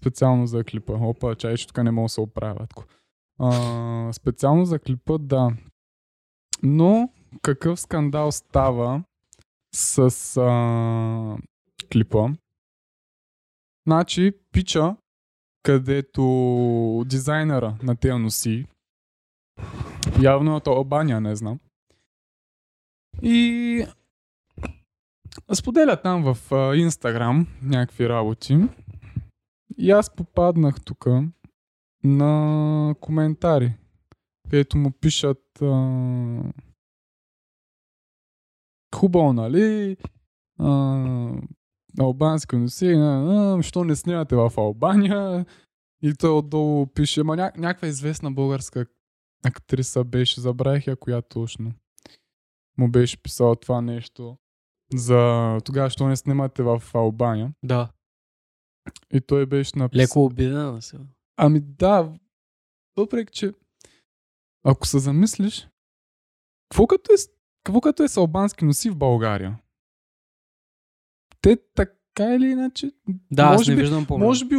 [0.00, 0.92] Специално за клипа.
[0.92, 2.66] Опа, чай, че тук не мога да се оправя.
[3.38, 5.50] А, специално за клипа, да.
[6.62, 9.02] Но какъв скандал става
[9.74, 9.98] с
[10.36, 11.36] а,
[11.92, 12.28] клипа?
[13.86, 14.96] Значи, пича,
[15.62, 18.66] където дизайнера на тези носи,
[20.20, 21.58] явно е то Албания, не знам.
[23.22, 23.86] И
[25.54, 26.36] споделя там в
[26.76, 28.58] Инстаграм някакви работи.
[29.78, 31.06] И аз попаднах тук
[32.04, 33.72] на коментари,
[34.50, 36.42] където му пишат а,
[38.94, 39.96] хубаво, нали?
[40.58, 41.34] А,
[42.00, 45.46] албански носи, а, а, що не снимате в Албания?
[46.02, 48.86] И той отдолу пише, ма ня- някаква известна българска
[49.44, 51.72] актриса беше, забравих я коя точно.
[52.78, 54.36] Му беше писала това нещо
[54.94, 57.52] за тогава, що не снимате в Албания.
[57.62, 57.90] Да.
[59.12, 60.02] И той беше написал...
[60.02, 61.04] Леко обидена на сега.
[61.36, 62.12] Ами да,
[62.96, 63.52] въпреки че
[64.64, 65.68] ако се замислиш,
[66.68, 67.16] какво като е,
[67.64, 69.58] какво като е с албански носи в България?
[71.40, 72.92] Те така или иначе,
[73.30, 74.26] Да, аз може не би, виждам проблем.
[74.26, 74.56] може би,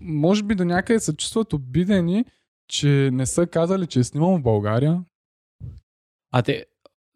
[0.00, 2.24] може би до някъде се чувстват обидени,
[2.68, 5.04] че не са казали, че е снимал в България.
[6.30, 6.66] А те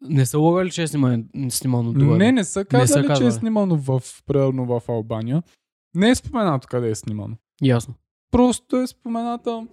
[0.03, 2.17] не са лъгали, че е снимано, снимано другаде?
[2.17, 3.31] Не, не са казали, са че е казали.
[3.31, 5.43] снимано в, примерно в Албания.
[5.95, 7.35] Не е споменато къде е снимано.
[7.63, 7.93] Ясно.
[8.31, 9.67] Просто е спомената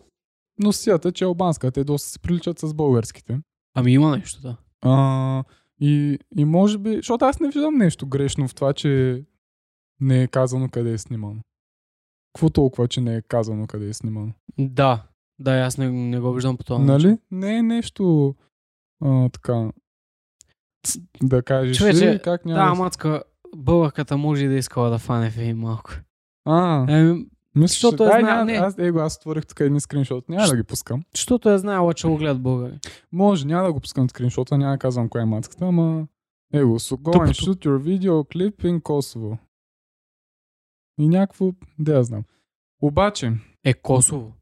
[0.58, 1.70] носията, че е албанска.
[1.70, 3.40] Те доста се приличат с българските.
[3.74, 4.56] Ами има нещо, да.
[4.82, 5.44] А,
[5.80, 9.24] и, и може би, защото аз не виждам нещо грешно в това, че
[10.00, 11.40] не е казано къде е снимано.
[12.32, 14.32] Какво толкова, че не е казано къде е снимано?
[14.58, 15.02] Да.
[15.38, 16.78] Да, аз не, не го виждам по това.
[16.78, 17.18] нали?
[17.30, 18.34] Не е нещо
[19.04, 19.70] а, така.
[21.22, 22.58] Да кажеш, Човече, «Е, как няма.
[22.60, 23.22] Да, да мацка,
[23.56, 25.90] българката може и да искала да фане фейм малко.
[26.44, 28.02] А, Еми, мисля, защото че...
[28.02, 28.52] е Дай, зна- няма, не.
[28.52, 30.28] аз, его, аз отворих тук един скриншот.
[30.28, 31.04] Няма да ги пускам.
[31.14, 32.78] защото е знаела, че го гледат българи.
[33.12, 36.06] Може, няма да го пускам скриншота, няма да казвам коя е мацката, ама...
[36.54, 39.38] Его, so go and shoot your video clip in Kosovo.
[40.98, 41.52] И някакво...
[41.78, 42.24] Да я знам.
[42.82, 43.32] Обаче,
[43.64, 44.32] Е, Косово.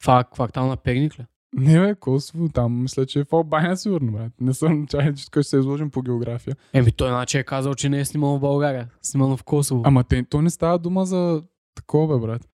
[0.00, 1.26] Това квартал на Перник ли?
[1.56, 4.32] Не бе, Косово, там мисля, че е в Албания сигурно, брат.
[4.40, 6.56] Не съм чай, че тук ще се изложим по география.
[6.72, 8.88] Еми, той иначе е казал, че не е снимал в България.
[9.02, 9.82] Снимано в Косово.
[9.84, 11.42] Ама те, то не става дума за
[11.74, 12.48] такова, бе, брат.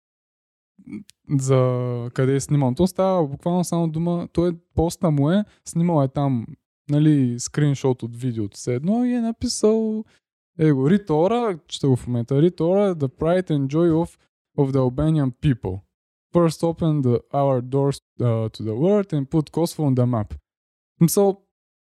[1.31, 2.75] За къде е снимал.
[2.75, 4.29] То става буквално само дума.
[4.33, 6.47] Той е, поста му е, снимал е там,
[6.91, 10.05] нали, скриншот от видеото все едно и е написал
[10.59, 14.19] Его, Ритора, чета го в момента, Ритора, the pride and joy of,
[14.59, 15.81] of the Albanian people.
[16.33, 20.35] First open the, our doors uh, to the world and put Kosovo on the map.
[21.01, 21.43] Мисъл,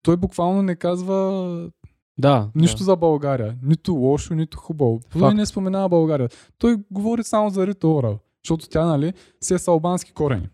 [0.03, 1.71] той буквално не казва
[2.17, 2.51] да.
[2.55, 2.83] Нищо да.
[2.83, 3.57] за България.
[3.63, 4.99] Нито лошо, нито хубаво.
[5.19, 6.29] Той не споменава България.
[6.57, 8.19] Той говори само за Рита Ора.
[8.43, 10.49] Защото тя, нали, си е с албански корени.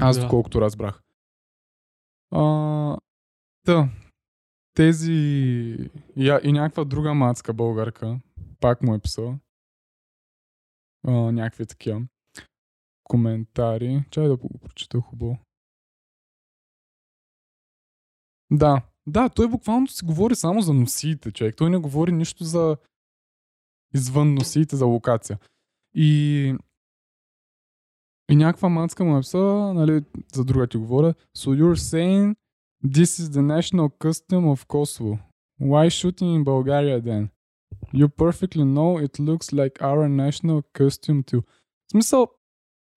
[0.00, 0.22] Аз, Да.
[0.22, 1.02] доколкото разбрах.
[2.30, 2.96] А,
[3.66, 3.88] та,
[4.74, 5.12] тези
[6.16, 8.20] и, и някаква друга мацка българка,
[8.60, 9.38] пак му е писала.
[11.06, 12.02] А, някакви такива
[13.04, 14.04] коментари.
[14.10, 15.38] Чай да го прочета хубаво.
[18.50, 21.56] Да, да, той буквално си говори само за носиите, човек.
[21.56, 22.76] Той не говори нищо за
[23.94, 25.38] извън носиите, за локация.
[25.94, 26.54] И
[28.30, 29.38] и някаква мацка му е
[29.74, 32.36] нали, за друга ти говоря, so you're saying
[32.84, 35.18] this is the national custom of Kosovo.
[35.60, 37.28] Why shooting in Bulgaria then?
[37.92, 41.42] You perfectly know it looks like our national costume too.
[41.42, 42.28] В смисъл,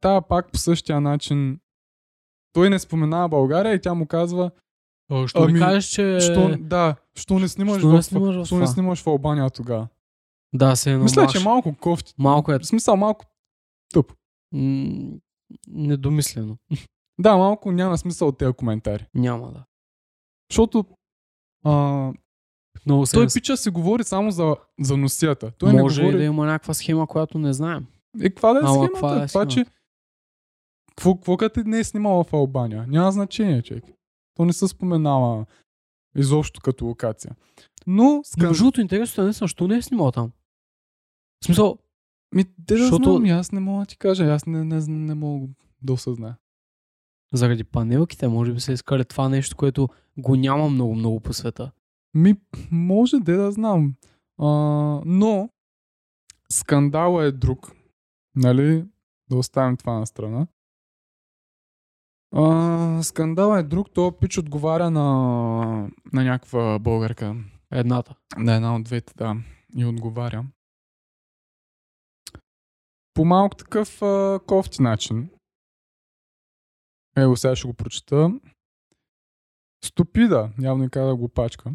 [0.05, 1.59] тая пак по същия начин
[2.53, 4.51] той не споменава България и тя му казва,
[5.11, 6.19] О, Що Ами, ми кажеш, че...
[6.19, 9.49] Що, да, що не снимаш, Що не в, снимаш в що не снимаш в Албания
[9.49, 9.87] тогава?
[10.53, 12.13] Да, се едно Мисля, че малко кофти.
[12.17, 13.25] Малко е В смисъл, малко
[13.93, 14.13] тъп.
[14.53, 15.11] м-
[15.67, 16.57] недомислено.
[17.19, 19.05] Да, малко няма смисъл от тези коментари.
[19.13, 19.65] Няма да.
[20.51, 20.85] Защото
[21.63, 21.71] а,
[22.85, 25.51] Много той пича си говори само за, за носията.
[25.51, 26.17] Той Може не говори...
[26.21, 27.87] да има някаква схема, която не знаем.
[28.21, 28.93] Е, каква да е Ама схемата?
[28.93, 29.65] каква е Това, че...
[30.95, 32.85] Какво, като не е снимала в Албания?
[32.87, 33.83] Няма значение, човек.
[34.35, 35.45] То не се споменава
[36.17, 37.35] изобщо като локация.
[37.87, 38.47] Но, скан...
[38.47, 40.31] между другото, интересното е наистина, що не е снимал там.
[41.41, 41.77] В смисъл,
[42.35, 45.13] ми, те да защото- знам, аз не мога да ти кажа, аз не, не, не
[45.13, 45.47] мога
[45.81, 46.37] да осъзная.
[47.33, 51.71] заради панелките, може би са искали това нещо, което го няма много-много по света.
[52.13, 52.35] Ми,
[52.71, 53.95] може да да знам.
[54.37, 54.45] А,
[55.05, 55.49] но,
[56.51, 57.71] скандала е друг.
[58.35, 58.85] Нали?
[59.29, 60.47] Да оставим това на страна.
[62.35, 63.87] А, скандала е друг.
[63.93, 65.03] То пич отговаря на,
[66.13, 67.35] на някаква българка.
[67.71, 68.15] Едната.
[68.37, 69.35] На една от двете, да.
[69.77, 70.45] И отговаря.
[73.15, 75.29] по малко такъв а, кофти начин.
[77.17, 78.39] Ево, сега ще го прочета.
[79.85, 81.71] Ступида, явно и каза го пачка.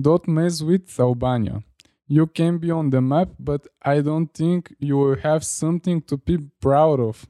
[0.00, 1.62] Don't mess with Albania.
[2.10, 6.16] You can be on the map, but I don't think you will have something to
[6.16, 7.28] be proud of.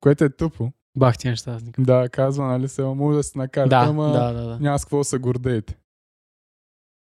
[0.00, 0.72] Което е тъпо.
[0.96, 1.54] Бах ти неща.
[1.54, 1.84] аз никак.
[1.84, 4.58] Да, казва, нали се, може да се накарате, Да, ама да, да, да.
[4.60, 5.76] няма с какво се гордеете.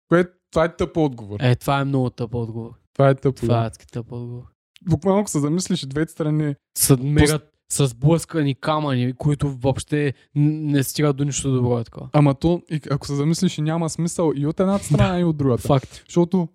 [0.09, 1.41] Което, това е тъп отговор.
[1.41, 2.71] Е, това е много тъп отговор.
[2.95, 3.41] Това е тъпо.
[3.41, 4.45] Това е адски тъп отговор.
[4.89, 7.39] Буквално, ако се замислиш, двете страни С мега
[7.73, 11.79] с блъскани камъни, които въобще не стигат до нищо добро.
[11.79, 12.09] Е такова.
[12.13, 15.63] Ама то, и ако се замислиш, няма смисъл и от едната страна, и от другата.
[15.63, 16.03] Факт.
[16.09, 16.49] Защото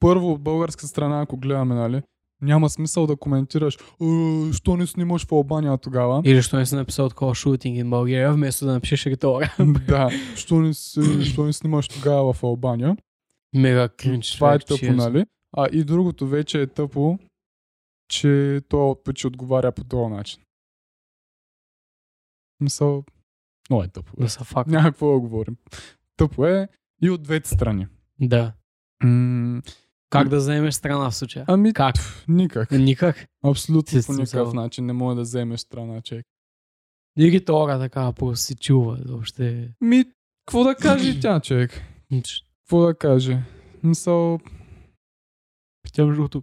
[0.00, 2.02] първо от българска страна, ако гледаме, нали,
[2.42, 6.22] няма смисъл да коментираш, «Е, що не снимаш в Албания тогава.
[6.24, 9.54] Или що не си написал такова шутинг in България, вместо да напишеш ритора.
[9.88, 12.96] да, що не, си, що не снимаш тогава в Албания.
[13.54, 14.34] Мега кринч.
[14.34, 15.26] Това е тъпо, нали?
[15.56, 17.18] А и другото вече е тъпо,
[18.08, 20.42] че той ще отговаря по този начин.
[22.60, 23.04] Мисъл,
[23.70, 24.12] много е тъпо.
[24.20, 24.70] Да са факт.
[24.70, 25.56] Няма какво да говорим.
[26.16, 26.68] Тъпо е
[27.02, 27.86] и от двете страни.
[28.20, 28.52] Да.
[29.04, 29.62] М-
[30.10, 31.44] Как да вземеш страна в случая?
[31.48, 31.94] ами, Как?
[31.94, 32.70] пф, никак.
[32.70, 33.26] Никак.
[33.44, 36.26] Абсолютно си по никакъв начин не може да вземеш страна, човек.
[37.18, 38.98] И ритора така просто си чува.
[39.06, 39.74] Въобще.
[39.80, 40.04] Ми,
[40.46, 41.82] какво да каже тя, човек?
[42.62, 43.42] Какво да каже?
[43.82, 44.38] Мисъл,
[45.92, 46.42] Тя между другото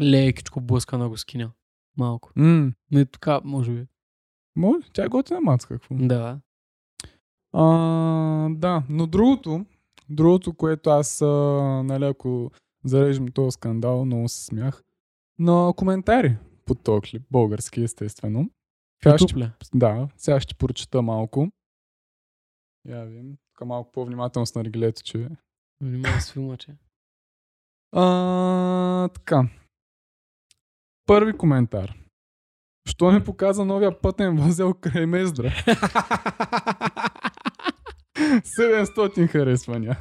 [0.00, 1.50] лекичко блъска на рускиня.
[1.98, 2.30] Малко.
[2.36, 3.86] м- Не така, може би.
[4.56, 5.94] може, тя е готина мацка, какво?
[5.94, 6.40] Да.
[7.52, 7.64] А,
[8.50, 9.66] да, но другото,
[10.08, 11.26] другото, което аз, а,
[11.84, 12.50] нали, ако
[12.86, 14.82] зарежем този скандал, много се смях,
[15.38, 18.50] на коментари под този клип, български естествено.
[19.02, 21.48] Сега ще, да, сега ще прочета малко.
[22.88, 23.36] Я видим.
[23.54, 25.28] Тук малко по-внимателно с наргилето, че...
[25.82, 26.76] Внимавай с филма, че.
[27.92, 29.48] А, така.
[31.06, 31.94] Първи коментар.
[32.88, 35.52] Що не показа новия пътен възел край Мездра?
[38.26, 39.98] 700 харесвания.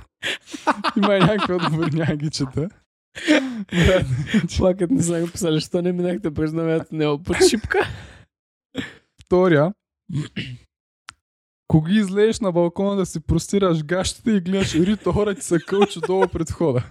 [0.97, 2.69] Има и някакви отговори, няма ги чета.
[3.71, 4.05] Брат,
[4.57, 7.79] Плакът не са го писали, що не минахте през новият него под шипка.
[9.25, 9.73] Втория.
[11.67, 15.99] Кога излезеш на балкона да си простираш гащите и гледаш Рито хора ти се кълча
[15.99, 16.83] долу пред входа.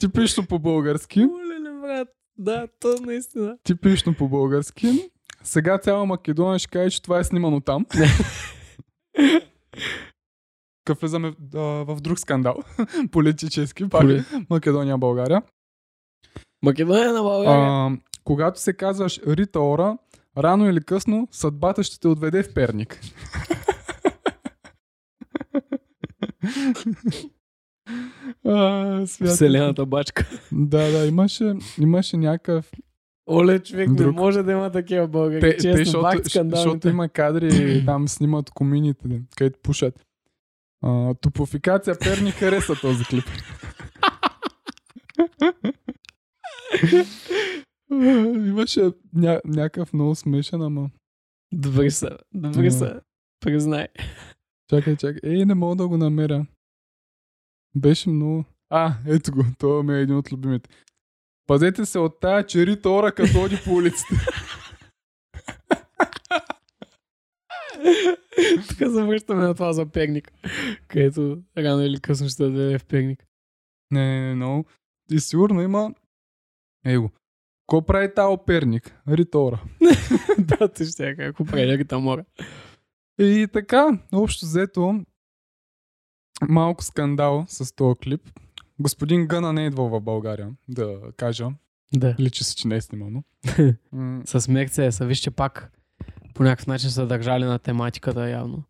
[0.00, 1.20] Типично по-български.
[1.20, 2.08] Оле, брат.
[2.38, 3.58] Да, то наистина.
[3.64, 5.10] Типично по-български.
[5.48, 7.86] Сега цяла Македония ще каже, че това е снимано там.
[10.84, 12.56] Къв влизаме в друг скандал.
[13.10, 13.88] Политически.
[13.88, 15.42] Пак Поли- Македония, България.
[16.62, 17.66] Македония на България.
[17.66, 17.90] А,
[18.24, 19.98] когато се казваш Рита Ора,
[20.38, 23.00] рано или късно съдбата ще те отведе в Перник.
[28.46, 29.06] а.
[29.06, 30.28] Вселената бачка.
[30.52, 32.70] Да, да, имаше, имаше някакъв...
[33.30, 34.14] Оле, човек, Друг.
[34.14, 35.40] не може да има такива българи.
[35.40, 40.04] Те, Честно, те, защото, защото има кадри, там снимат комините, където пушат.
[40.84, 43.24] А, топофикация Перник хареса този клип.
[47.90, 48.80] Имаше
[49.16, 50.90] ня- някакъв много смешен, ама...
[51.52, 53.00] Добре са, добре са.
[53.40, 53.86] Признай.
[54.70, 55.30] Чакай, чакай.
[55.30, 56.46] Ей, не мога да го намеря.
[57.74, 58.44] Беше много...
[58.70, 59.44] А, ето го.
[59.58, 60.70] Това ми е един от любимите.
[61.48, 64.14] Пазете се от тая черита ора, като ходи по улиците.
[68.68, 70.32] Така завръщаме на това за пегник,
[70.88, 73.24] където рано или късно ще даде в пегник.
[73.90, 74.64] Не, не, не, много.
[75.10, 75.94] И сигурно има...
[76.86, 77.10] Его.
[77.66, 78.94] Ко прави тази оперник?
[79.08, 79.62] Ритора.
[80.38, 82.24] да, ти ще кажа, ако прави там мора.
[83.18, 85.04] И така, общо взето,
[86.48, 88.22] малко скандал с този клип.
[88.80, 91.48] Господин Гъна не е идвал в България, да кажа.
[91.94, 92.16] Да.
[92.20, 93.22] Личи се, че не е снимано.
[94.24, 95.72] С мекция са, вижте пак
[96.34, 98.62] по някакъв начин са държали на тематиката явно.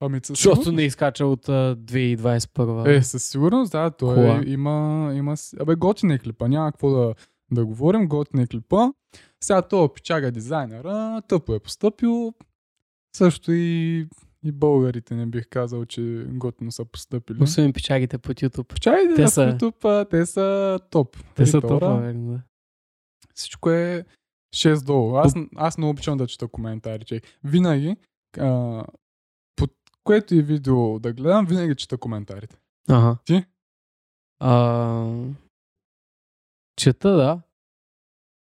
[0.00, 2.88] Ами със Защото сигурност- не изкача от а, 2021.
[2.88, 4.36] Е, със сигурност, да, той Кола.
[4.36, 5.34] е, има, има...
[5.60, 7.14] Абе, готин е клипа, няма какво да,
[7.50, 8.88] да говорим, готин е клипа.
[9.40, 12.34] Сега това пичага дизайнера, тъпо е поступил.
[13.16, 14.06] Също и,
[14.44, 17.42] и българите не бих казал, че готино са поступили.
[17.42, 18.80] Освен пичагите по YouTube.
[18.80, 19.40] Чай Те са-.
[19.40, 21.16] YouTube, те са топ.
[21.34, 22.40] Те са топа, верно, да.
[23.34, 24.04] Всичко е
[24.54, 25.16] 6 долу.
[25.16, 27.96] Аз, аз не обичам да чета коментари, че винаги,
[28.38, 28.84] а,
[29.56, 29.70] под
[30.04, 32.56] което и видео да гледам, винаги чета коментарите.
[32.88, 33.16] Ага.
[33.24, 33.44] Ти?
[34.38, 35.12] А,
[36.76, 37.40] чета, да.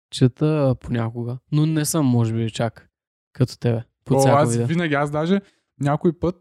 [0.10, 1.38] Чета понякога.
[1.52, 2.90] Но не съм, може би, чак
[3.34, 3.84] като тебе.
[4.06, 4.68] Под О, аз видео.
[4.68, 5.42] винаги, аз даже
[5.80, 6.36] някой път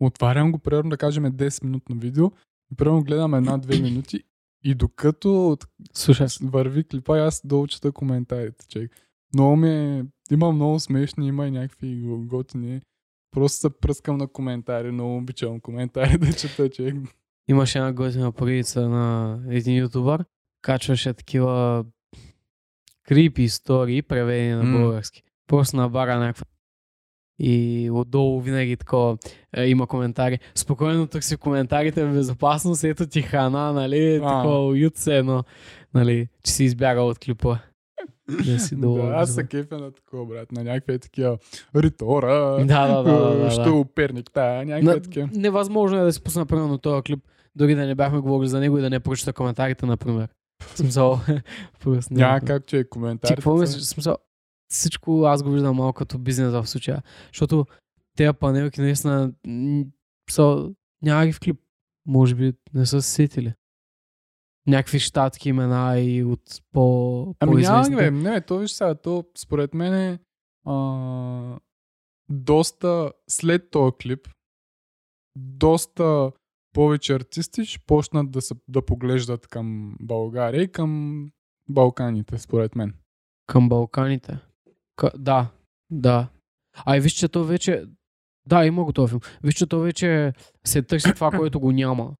[0.00, 2.26] отварям го, примерно да кажем 10 минутно видео,
[2.72, 4.22] и примерно гледам една-две минути
[4.64, 5.56] И докато
[5.92, 8.92] Слушай, върви клипа, аз долу чета коментарите, човек.
[9.34, 10.04] Много ми е...
[10.30, 12.80] Има много смешни, има и някакви го- готини.
[13.30, 16.94] Просто се пръскам на коментари, много обичам коментари да чета, човек.
[17.48, 20.24] имаше една готина поредица на един ютубър,
[20.62, 21.84] качваше такива
[23.02, 25.22] крипи истории, преведени на български.
[25.46, 26.44] Просто набара някаква
[27.38, 29.18] и отдолу винаги такова
[29.56, 30.38] е, има коментари.
[30.54, 34.20] Спокойно търси коментарите в безопасност, ето ти храна, нали, А.
[34.20, 35.44] такова уют се едно,
[35.94, 37.56] нали, че си избягал от клипа.
[38.46, 38.96] Да си долу.
[38.96, 41.38] Да, аз се кефя на такова, брат, на някакви такива
[41.76, 43.50] ритора, Да, да, да, да, да, да.
[43.50, 45.28] що перник, да, някакви такива.
[45.34, 47.20] невъзможно е да си пусна примерно този клип,
[47.56, 50.28] дори да не бяхме говорили за него и да не прочита коментарите, например.
[50.74, 51.20] Смисъл,
[51.80, 53.34] просто Няма как, че е Ти коментарите.
[53.34, 53.82] какво мислиш?
[53.82, 54.16] Смисъл,
[54.68, 57.02] всичко аз го виждам малко като бизнес в случая.
[57.32, 57.66] Защото
[58.16, 59.32] тези панелки наистина
[60.30, 60.70] са,
[61.02, 61.60] няма ги в клип.
[62.06, 63.54] Може би не са се сетили.
[64.66, 68.10] Някакви щатски имена и от по, Ами няма ги, бе.
[68.10, 70.18] Не, то виж сега, то според мен е
[70.66, 71.58] а,
[72.28, 74.28] доста след този клип,
[75.36, 76.32] доста
[76.72, 81.24] повече артисти ще почнат да, се, да поглеждат към България и към
[81.68, 82.94] Балканите, според мен.
[83.46, 84.38] Към Балканите.
[84.98, 85.04] К...
[85.18, 85.48] Да,
[85.90, 86.28] да.
[86.84, 87.84] А и виж, че то вече...
[88.46, 89.20] Да, има го този филм.
[89.42, 90.32] Виж, че то вече
[90.66, 92.12] се търси това, което го няма.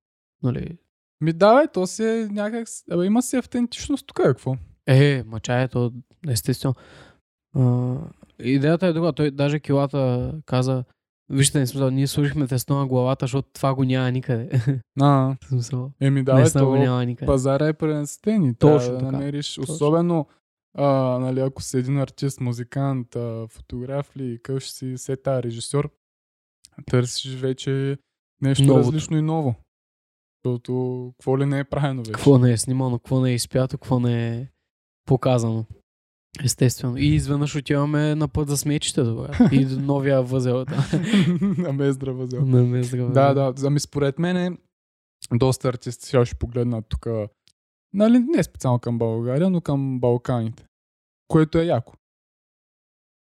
[0.43, 0.79] Нали?
[1.21, 2.69] Ми да, бе, то си е някак...
[2.91, 4.57] Абе, има си автентичност тук, е, какво?
[4.87, 5.93] Е, мача е то,
[6.29, 6.75] естествено.
[7.57, 7.97] А,
[8.39, 9.13] идеята е друга.
[9.13, 10.85] Той даже килата каза,
[11.31, 14.51] вижте, не смисъл, ние служихме тесно на главата, защото това го няма никъде.
[15.01, 17.27] А, смисъл, еми да, бе, наистина го то няма никъде.
[17.27, 19.13] пазара е пренаситен и Точно да така.
[19.13, 19.75] намериш, Точно.
[19.75, 20.27] особено
[20.75, 25.91] а, нали, ако си един артист, музикант, а, фотограф ли, къв ще си сета, режисьор,
[26.87, 27.99] търсиш вече
[28.41, 28.87] нещо Новото.
[28.87, 29.55] различно и ново.
[30.45, 32.13] Защото какво ли не е правено вече.
[32.13, 34.49] Какво не е снимано, какво не е изпято, какво не е
[35.05, 35.65] показано.
[36.45, 36.97] Естествено.
[36.97, 39.37] И изведнъж отиваме на път за смечите, брат.
[39.53, 40.65] И до новия възел.
[40.65, 40.89] Да,
[41.73, 42.41] На е здрава зел.
[42.47, 43.13] на Мездра възел.
[43.13, 43.67] Да, да.
[43.67, 44.59] Ами според мен е,
[45.33, 47.07] доста артисти сега ще погледнат тук,
[47.93, 50.67] нали, не специално към България, но към Балканите.
[51.29, 51.95] Което е яко.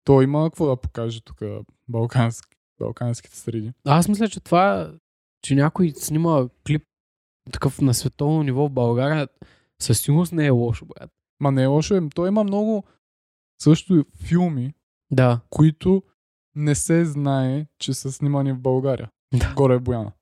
[0.05, 1.41] То има какво да покаже тук
[1.89, 3.73] балкански, балканските среди.
[3.85, 4.93] Аз мисля, че това,
[5.43, 6.83] че някой снима клип
[7.53, 9.29] такъв на световно ниво в България,
[9.83, 11.11] със сигурност не е лошо, брат.
[11.41, 12.85] Ма не е лошо, е, то има много
[13.63, 14.75] също филми,
[15.11, 15.41] Да.
[15.51, 16.03] които
[16.55, 19.11] не се знае, че са снимани в България.
[19.35, 19.55] Да.
[19.57, 20.13] Горе е Бояна,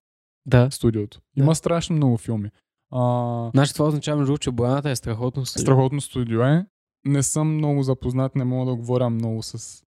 [0.47, 0.71] Да.
[0.71, 1.21] студиото.
[1.37, 1.43] Да.
[1.43, 2.51] Има страшно много филми.
[2.91, 5.63] А, Значи това означава, между че Бояната е страхотно студио.
[5.63, 6.67] Страхотно студио е.
[7.05, 9.83] Не съм много запознат, не мога да говоря много с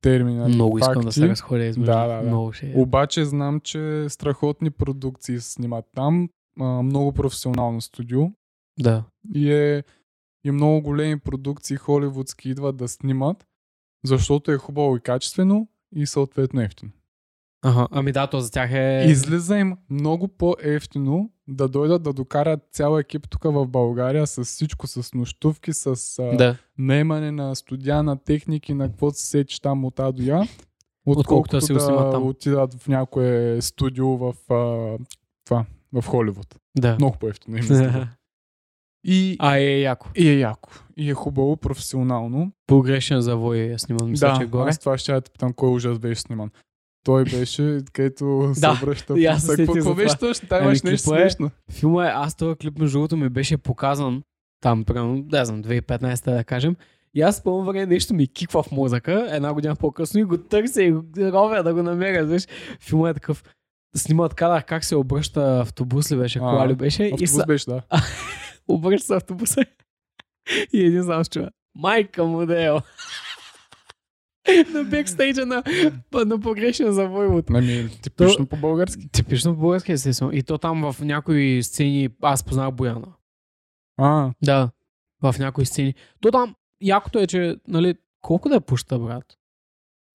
[0.00, 0.54] термини.
[0.54, 1.20] Много искам да факти.
[1.20, 1.92] се разходя измежду.
[1.92, 2.22] Да, да, да.
[2.22, 2.74] Много ще е.
[2.76, 6.28] Обаче знам, че страхотни продукции се снимат там.
[6.60, 8.22] А, много професионално студио.
[8.80, 9.04] Да.
[9.34, 9.84] И е
[10.44, 13.46] и много големи продукции холивудски идват да снимат,
[14.04, 16.92] защото е хубаво и качествено и съответно ефтино.
[17.62, 19.04] Ага, ами да, то за тях е...
[19.08, 24.86] Излиза им много по-ефтино да дойдат да докарат цял екип тук в България с всичко,
[24.86, 25.86] с нощувки, с
[26.18, 26.56] а, Да.
[26.78, 30.42] наемане на студия, на техники, на какво се сечеш там от А до Я,
[31.06, 32.26] Отколкото отколкото да да, там.
[32.26, 34.98] отидат в някое студио в, а,
[35.44, 36.54] това, в Холивуд.
[36.78, 36.94] Да.
[36.94, 38.08] Много по-ефтино им излиза.
[39.04, 40.08] И, а, е яко.
[40.16, 40.70] и е яко.
[40.96, 42.52] И е хубаво, професионално.
[42.66, 44.68] Погрешен завой е сниман, мисля, че да, е горе.
[44.68, 46.50] аз това ще я питам, кой ужас беше сниман.
[47.08, 49.14] Той беше, където се Да, обръща.
[49.18, 50.28] и аз се Какво беше това.
[50.28, 50.48] точно?
[50.48, 51.50] Там Ами, имаш нещо клипа е- смешно.
[51.70, 54.22] Филма е, аз този клип между другото ми беше показан
[54.60, 56.76] там, примерно, да знам, 2015 да кажем.
[57.14, 60.82] И аз по време нещо ми киква в мозъка, една година по-късно и го търся
[60.82, 62.24] и го ровя да го намеря.
[62.24, 62.46] Виж,
[62.80, 63.44] филма е такъв,
[63.96, 67.02] снимат кадър как се обръща автобус ли беше, кола ли беше.
[67.02, 67.82] и Автобус са, беше, да.
[68.68, 69.60] обръща се автобуса
[70.72, 71.50] и един сам се чува.
[71.74, 72.78] Майка му да е.
[74.74, 75.62] на бекстейджа на,
[76.26, 79.08] на погрешен завой от Ами, типично по-български.
[79.08, 80.32] Типично български, естествено.
[80.32, 83.12] И то там в някои сцени аз познах Бояна.
[83.96, 84.70] А, Да.
[85.22, 85.94] В някои сцени.
[86.20, 89.24] То там, якото е, че, нали, колко да е пуща, брат?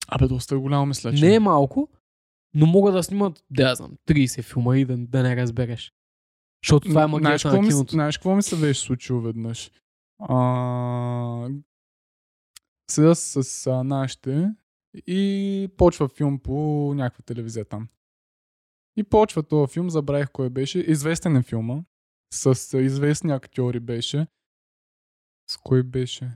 [0.08, 1.24] абе, доста е голямо мисля, че.
[1.24, 1.88] Не е малко,
[2.54, 5.92] но могат да снимат, да я знам, 30 филма и да, да не разбереш.
[6.64, 7.92] Защото това е Знаеш магията на киното.
[7.92, 9.70] знаеш какво ми се беше случило веднъж?
[10.18, 11.48] А,
[12.90, 14.54] седа с а, нашите
[15.06, 16.52] и почва филм по
[16.96, 17.88] някаква телевизия там.
[18.96, 20.78] И почва този филм, забравих кой беше.
[20.78, 21.82] Известен е филма.
[22.34, 24.26] С известни актьори беше.
[25.50, 26.30] С кой беше?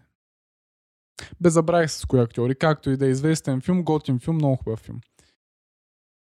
[1.40, 2.54] Бе, забравих с кои актьори.
[2.54, 5.00] Както и да е известен филм, готин филм, много хубав филм.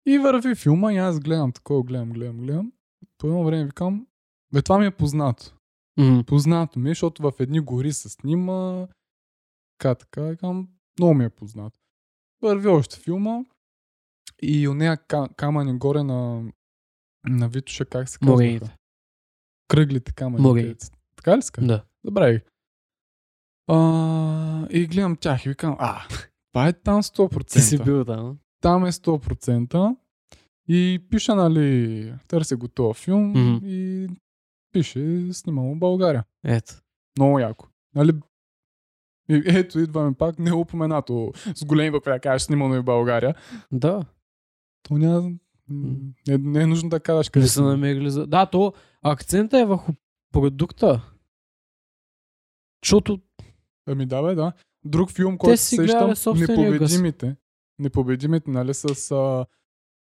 [0.05, 2.71] И върви филма и аз гледам такова, гледам, гледам, гледам.
[3.17, 4.07] По едно време викам,
[4.53, 5.55] Бе, това ми е познато.
[5.97, 8.87] М, Познато ми, е, защото в едни гори се снима.
[9.81, 10.67] Така, така, викам,
[10.99, 11.79] много ми е познато.
[12.41, 13.39] Върви още филма
[14.41, 16.43] и у нея ка- камъни горе на,
[17.25, 18.35] на Витоша, как се казва?
[19.67, 20.43] Кръглите камъни.
[20.43, 20.63] Морей.
[20.65, 21.61] дето- Така ли ска?
[21.61, 21.85] Да.
[22.03, 22.43] Добре.
[23.67, 23.77] А,
[24.69, 26.07] и гледам тях и викам, а,
[26.51, 27.45] това е там 100%.
[27.45, 28.37] Ти си бил там.
[28.61, 29.95] Там е 100%.
[30.67, 33.59] И пише, нали, търся го този филм Мгм.
[33.63, 34.07] и
[34.71, 36.23] пише, снимало в България.
[36.43, 36.73] Ето.
[37.17, 37.67] Много яко.
[37.95, 38.11] Нали?
[39.31, 43.35] И ето, идваме пак, не е упоменато с големи да кажеш снимано и в България.
[43.71, 44.05] Да.
[44.83, 45.31] То няма...
[46.27, 48.27] Не, не е нужно да казваш къде Не са намерили за...
[48.27, 48.73] Да, то
[49.03, 49.91] акцента е върху
[50.33, 51.01] продукта.
[52.83, 53.19] Защото
[53.87, 54.51] Ами да, бе, да.
[54.85, 56.13] Друг филм, който се сещам.
[56.35, 57.35] Непобедимите.
[57.79, 59.45] Непобедимите, нали, с а,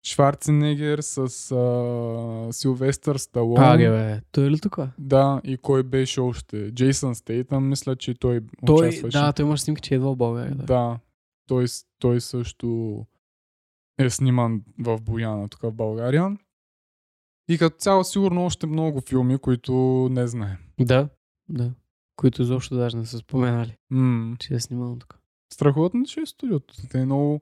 [0.06, 1.18] Шварценегер, с
[1.52, 3.64] а, Силвестър Сталон.
[3.64, 4.80] Аре, бе, той е ли тук?
[4.98, 6.72] Да, и кой беше още?
[6.72, 9.18] Джейсън Стейтън, мисля, че той, Той, участваше.
[9.18, 10.56] да, той имаш снимки, че идва в България.
[10.56, 10.64] Да.
[10.66, 11.00] Да,
[11.48, 11.66] той,
[12.00, 13.06] той също
[14.00, 16.38] е сниман в Бояна, тук в България.
[17.50, 19.74] И като цяло сигурно още много филми, които
[20.12, 20.58] не знаем.
[20.80, 21.10] да,
[21.50, 21.72] да.
[22.16, 25.20] Които изобщо даже не са споменали, М- че е снимал тук.
[25.54, 26.74] Страхотно, че е студиото.
[26.92, 27.42] Те е много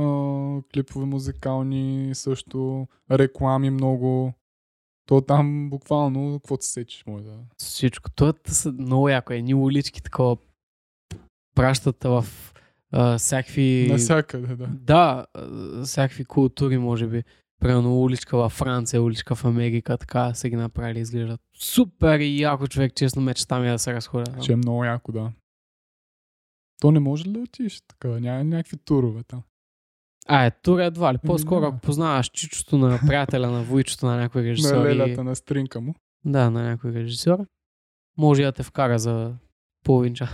[0.00, 4.32] а, клипове музикални, също реклами много.
[5.06, 7.38] То там буквално, каквото се сечеш, може да...
[7.56, 8.10] Всичко.
[8.10, 9.32] Това са много яко.
[9.32, 10.36] Едни улички такова
[11.54, 12.26] пращат в
[12.92, 13.86] а, всякакви...
[13.90, 14.66] Навсякъде, да.
[14.66, 15.26] Да,
[15.84, 17.22] всякакви култури, може би.
[17.60, 22.66] Примерно уличка във Франция, уличка в Америка, така са ги направили, изглеждат супер и яко
[22.66, 24.42] човек, честно мечта ми е да се разходя.
[24.42, 25.32] Ще е много яко, да.
[26.80, 28.08] То не може ли да отидеш така?
[28.08, 29.42] Няма някакви турове там.
[30.26, 31.18] А, е, тур едва ли.
[31.18, 34.86] По-скоро, ако познаваш чичото на приятеля на войчето на някой На режисьор.
[34.86, 35.94] и- лелята на стринка му.
[36.24, 37.46] Да, на някой режисьор.
[38.18, 39.34] Може да те вкара за
[39.84, 40.30] половин час.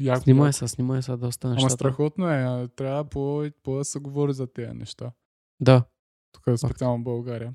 [0.00, 2.68] Яко, Снимай се, снимай се да остане Ама страхотно е.
[2.68, 5.12] Трябва по, по да се говори за тези неща.
[5.60, 5.84] Да.
[6.32, 7.54] Тук е специално в България.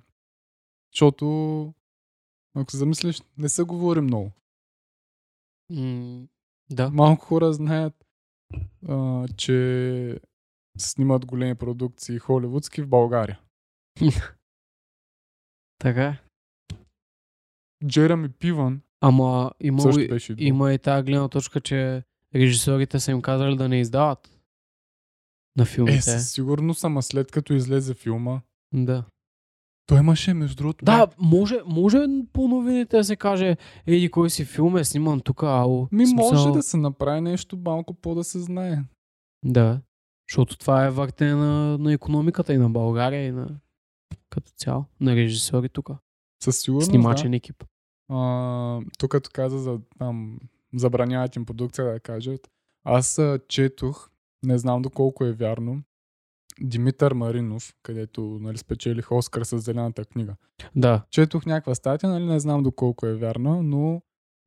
[0.93, 1.73] Защото,
[2.55, 4.31] ако се замислиш, не се говори много.
[5.69, 6.27] М-
[6.71, 6.89] да.
[6.89, 7.93] Малко хора знаят,
[8.89, 10.19] а, че
[10.77, 13.39] снимат големи продукции холивудски в България.
[15.79, 16.19] Така е.
[17.85, 22.03] Джерами Пиван Ама има, и- има и тази гледна точка, че
[22.35, 24.39] режисьорите са им казали да не издават
[25.57, 25.97] на филмите.
[25.97, 28.41] Е, със сигурност, ама след като излезе филма,
[28.73, 29.05] Да.
[29.85, 31.99] той имаше, между другото, Да, може, може
[32.33, 33.57] по новините да се каже,
[33.87, 35.87] еди кой си филм е сниман тук, ало.
[35.91, 38.77] Ми В може смисъл- да се направи нещо малко по да се знае.
[39.45, 39.81] Да.
[40.33, 43.49] Защото това е въртене на, на економиката и на България и на
[44.29, 45.89] като цяло, на режисьори тук.
[46.43, 47.37] Със сигурност, Снимачен да.
[47.37, 47.63] екип.
[48.09, 50.39] А, тук като каза за там,
[50.75, 52.49] забраняват им продукция да кажат.
[52.83, 54.09] Аз четох,
[54.43, 55.83] не знам доколко е вярно,
[56.61, 60.35] Димитър Маринов, където нали, спечелих Оскар с зелената книга.
[60.75, 61.05] Да.
[61.09, 64.01] Четох някаква статия, нали, не знам доколко е вярна, но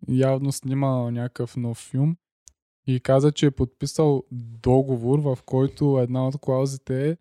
[0.08, 2.16] явно снима някакъв нов филм
[2.86, 7.16] и каза, че е подписал договор, в който една от клаузите е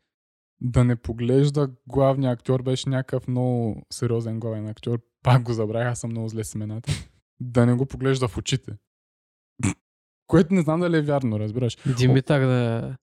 [0.61, 5.99] да не поглежда главния актьор, беше някакъв много сериозен главен актьор, пак го забравях, аз
[5.99, 6.91] съм много зле с имената,
[7.39, 8.71] да не го поглежда в очите.
[10.27, 11.77] Което не знам дали е вярно, разбираш.
[11.97, 12.95] Димитър да...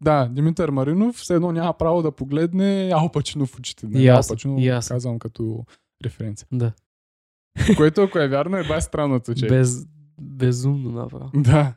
[0.00, 3.86] Да, Димитър Маринов все едно няма право да погледне Ал Пачино в очите.
[3.92, 4.88] И аз- Ал Пачино и аз.
[4.88, 5.64] казвам като
[6.04, 6.48] референция.
[6.52, 6.72] Да.
[7.76, 9.46] Което ако е вярно е бай странното, че.
[9.46, 9.86] Без,
[10.20, 11.30] безумно направо.
[11.34, 11.74] Да.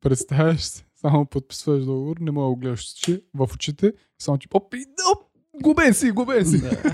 [0.00, 4.48] Представяш се, само подписваш договор, не мога да го гледаш очи- в очите, само че
[4.54, 4.84] оп, и,
[5.16, 5.24] оп,
[5.62, 6.60] губен си, губен си.
[6.60, 6.92] Да.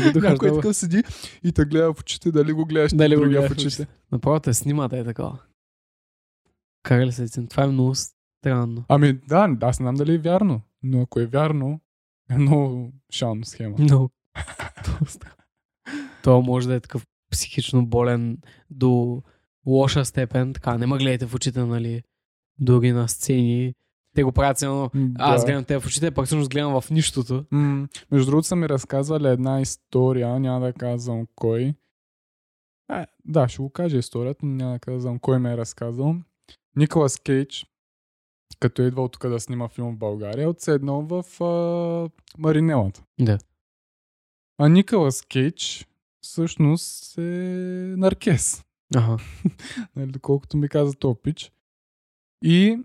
[0.00, 1.02] да го Някой така седи
[1.44, 3.86] и те гледа в очите, дали го гледаш Дали другия в очите.
[4.12, 5.38] Направо те снимате е такова.
[6.82, 7.46] Карали се.
[7.46, 8.84] Това е много странно.
[8.88, 11.80] Ами да, аз не знам дали е вярно, но ако е вярно,
[12.30, 13.76] е много шална схема.
[13.78, 14.10] Много.
[16.22, 18.38] Това може да е такъв психично болен
[18.70, 19.22] до
[19.66, 20.52] лоша степен.
[20.52, 22.02] Така, не ме гледайте в очите, нали?
[22.58, 23.74] Дори на сцени.
[24.14, 24.90] Те го правят едно.
[25.18, 25.46] Аз Да.
[25.46, 27.44] гледам те в очите, пък всъщност гледам в нищото.
[27.50, 31.74] М, между другото са ми разказвали една история, няма да казвам кой.
[32.88, 36.16] А, да, ще го кажа историята, но няма да казвам кой ме е разказал.
[36.76, 37.66] Николас Кейдж,
[38.60, 43.02] като е идвал тук да снима филм в България, отседнал в а, Маринелата.
[43.20, 43.38] Да.
[44.58, 45.86] А Николас Кейдж
[46.20, 47.22] всъщност е
[47.96, 48.64] наркес,
[48.96, 49.16] Ага.
[49.96, 51.52] нали, доколкото ми каза то пич.
[52.44, 52.78] И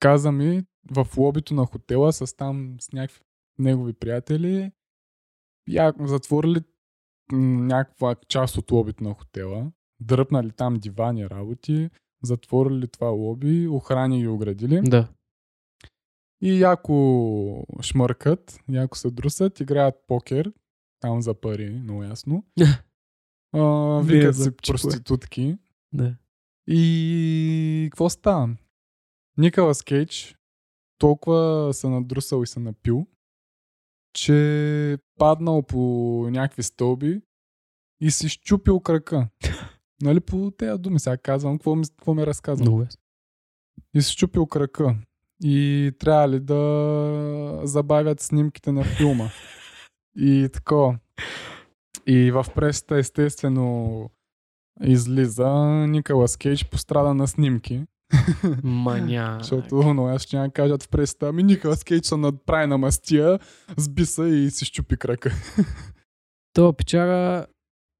[0.00, 3.20] каза ми в лобито на хотела с там с някакви
[3.58, 4.72] негови приятели,
[5.68, 6.60] я затворили
[7.32, 11.90] някаква част от лобито на хотела, дръпнали там дивани работи,
[12.22, 15.08] затворили това лоби, охрани ги оградили Да.
[16.42, 20.52] и яко шмъркат, яко се друсат, играят покер,
[21.00, 22.44] там за пари, много ясно.
[23.52, 24.56] А, викат си чипове.
[24.66, 25.58] проститутки.
[25.92, 26.14] Да.
[26.66, 28.56] И какво става?
[29.38, 30.36] Николас Кейдж
[30.98, 33.06] толкова се надрусал и се напил,
[34.12, 35.78] че паднал по
[36.30, 37.20] някакви стълби
[38.00, 39.28] и си щупил крака.
[40.02, 42.68] нали по тези думи сега казвам, какво ми, какво ми разказвам.
[42.68, 42.86] Много.
[43.94, 44.96] И си щупил крака.
[45.42, 49.28] И трябва ли да забавят снимките на филма.
[50.16, 50.96] И тако.
[52.06, 54.10] И в пресата естествено
[54.84, 55.48] излиза
[55.88, 57.82] Николас Кейдж пострада на снимки.
[58.62, 59.38] Маня.
[59.42, 63.38] Защото, но аз ще няма кажат в пресата, ами Николас Кейдж се надправи на мастия,
[63.76, 65.32] сби се и си щупи крака.
[66.52, 67.46] Това печара,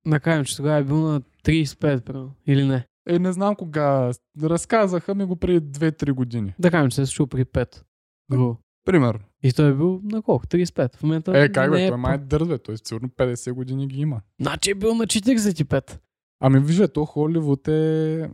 [0.07, 2.33] да кажем, че тогава е бил на 35, примерно.
[2.47, 2.87] Или не?
[3.09, 4.13] Е, не знам кога.
[4.43, 6.55] Разказаха ми го преди 2-3 години.
[6.59, 7.83] Да кажем, че се е случило при 5.
[8.31, 8.61] Друго.
[8.85, 9.21] Примерно.
[9.43, 10.47] И той е бил на колко?
[10.47, 10.97] 35.
[10.97, 12.59] В момента Е, как бе, не той май е дърт, бе.
[12.59, 14.21] Той сигурно 50 години ги има.
[14.41, 15.99] Значи е бил на 45.
[16.41, 18.31] Ами вижте, то Холивуд е...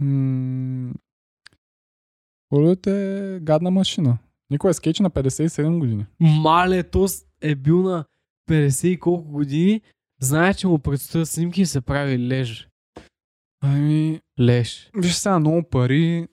[0.00, 0.94] М...
[2.52, 4.18] Холивуд е гадна машина.
[4.50, 6.06] Никой е скетч на 57 години.
[6.20, 7.06] Мале, то
[7.40, 8.04] е бил на
[8.50, 9.80] 50 и колко години.
[10.20, 12.68] Знае, че му предстоят снимки и се прави леж.
[13.60, 14.90] Ами, Леж.
[14.96, 16.28] виж сега, много пари,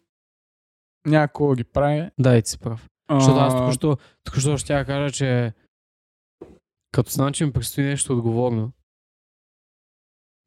[1.05, 2.09] някой ги прави.
[2.19, 2.89] Да, и ти си прав.
[3.11, 5.53] Защото аз А, току-що, току-що ще кажа, че
[6.91, 8.71] като знам, че ми предстои нещо отговорно,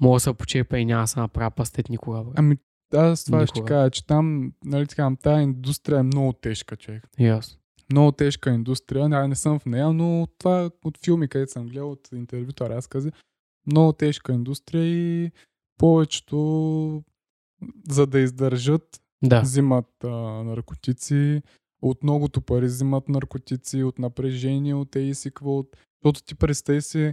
[0.01, 2.25] мога да се почепа и няма да се направя пастет никога.
[2.25, 2.31] Бе.
[2.37, 2.57] Ами,
[2.95, 3.69] аз това ще Никога.
[3.69, 7.09] кажа, че там, нали така, тази индустрия е много тежка, човек.
[7.19, 7.59] И аз.
[7.93, 11.91] Много тежка индустрия, не, не съм в нея, но това от филми, където съм гледал,
[11.91, 13.11] от интервюта, разкази,
[13.67, 15.31] много тежка индустрия и
[15.79, 17.03] повечето,
[17.89, 19.41] за да издържат, Да.
[19.41, 20.09] взимат а,
[20.45, 21.43] наркотици,
[21.83, 25.77] от многото пари взимат наркотици, от напрежение, от ей си какво, от...
[26.05, 27.13] защото ти представи си,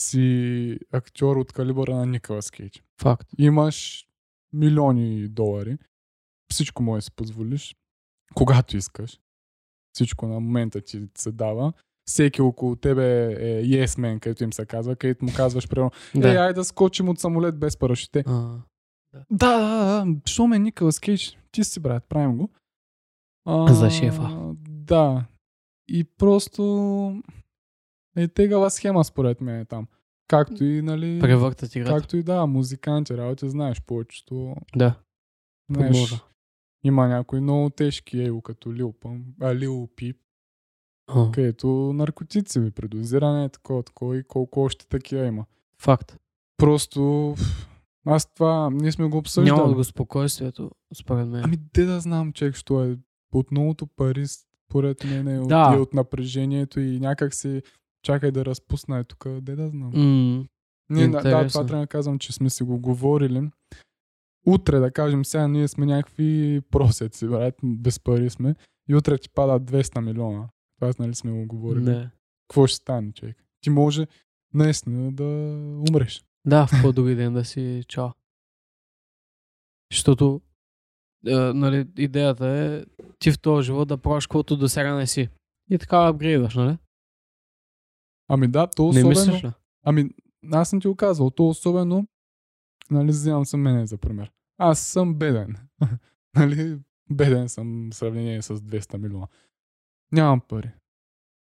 [0.00, 2.82] си актьор от калибъра на Николас Кейдж.
[3.00, 3.28] Факт.
[3.38, 4.06] Имаш
[4.52, 5.78] милиони долари,
[6.50, 7.76] всичко може да си позволиш,
[8.34, 9.20] когато искаш.
[9.94, 11.72] Всичко на момента ти се дава.
[12.06, 16.28] Всеки около тебе е yes man, където им се казва, където му казваш, примерно, Да.
[16.30, 18.24] Ей, айде да скочим от самолет без парашите.
[18.26, 18.58] А,
[19.30, 21.38] Да, да, да, що ме е Николас Кейдж?
[21.52, 22.50] Ти си брат, правим го.
[23.46, 24.54] А, За шефа.
[24.68, 25.24] Да.
[25.88, 27.22] И просто
[28.22, 29.86] е тегава схема според мен е там.
[30.28, 31.94] Както и, нали, превъртат играта.
[31.94, 34.94] както и да, музиканти, работи, знаеш, повечето, Да.
[35.70, 36.16] знаеш, Подложа.
[36.84, 40.16] има някои много тежки его, като Лил, Пъм, а, Лил Пип,
[41.08, 45.44] А, където наркотици ви, предозиране, такова, такова и колко още такива има.
[45.78, 46.16] Факт.
[46.56, 47.34] Просто,
[48.06, 49.56] аз това, ние сме го обсъждали.
[49.56, 51.44] Няма го спокойствието, според мен.
[51.44, 52.96] Ами де да знам, човек, що е
[53.32, 55.74] от многото пари, според мен е от, Да.
[55.76, 57.62] и от напрежението и някак си
[58.02, 59.90] чакай да разпусна е тук, де да знам.
[59.94, 60.44] М,
[60.90, 63.50] Ние, да, да, това трябва да казвам, че сме си го говорили.
[64.46, 68.54] Утре, да кажем, сега ние сме някакви просеци, брат, без пари сме.
[68.88, 70.48] И утре ти падат 200 милиона.
[70.80, 71.84] Това нали сме го говорили.
[71.84, 72.10] не.
[72.48, 73.44] Какво ще стане, човек?
[73.60, 74.06] Ти може
[74.54, 75.24] наистина да
[75.90, 76.24] умреш.
[76.46, 78.08] Да, в по-други ден да си чао.
[79.92, 80.40] Защото
[81.26, 82.84] е, нали, идеята е
[83.18, 85.28] ти в този живот да правиш каквото до сега не си.
[85.70, 86.78] И така апгрейдваш, нали?
[88.32, 89.08] Ами да, то Не особено...
[89.08, 89.52] мислиш ли?
[89.82, 90.10] Ами,
[90.52, 92.06] аз съм ти го казвал, то особено,
[92.90, 94.32] нали, взимам се мене за пример.
[94.58, 95.56] Аз съм беден.
[96.36, 96.78] нали,
[97.10, 99.26] беден съм в сравнение с 200 милиона.
[100.12, 100.70] Нямам пари.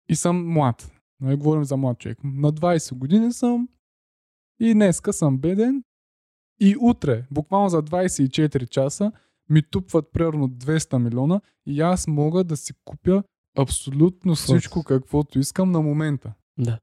[0.09, 0.93] И съм млад.
[1.21, 2.19] Нали, говорим за млад човек.
[2.25, 3.69] На 20 години съм
[4.61, 5.85] и днеска съм беден
[6.61, 9.13] и утре, буквално за 24 часа,
[9.51, 13.23] ми тупват примерно 200 милиона и аз мога да си купя
[13.59, 16.33] абсолютно всичко, каквото искам на момента.
[16.59, 16.79] Да.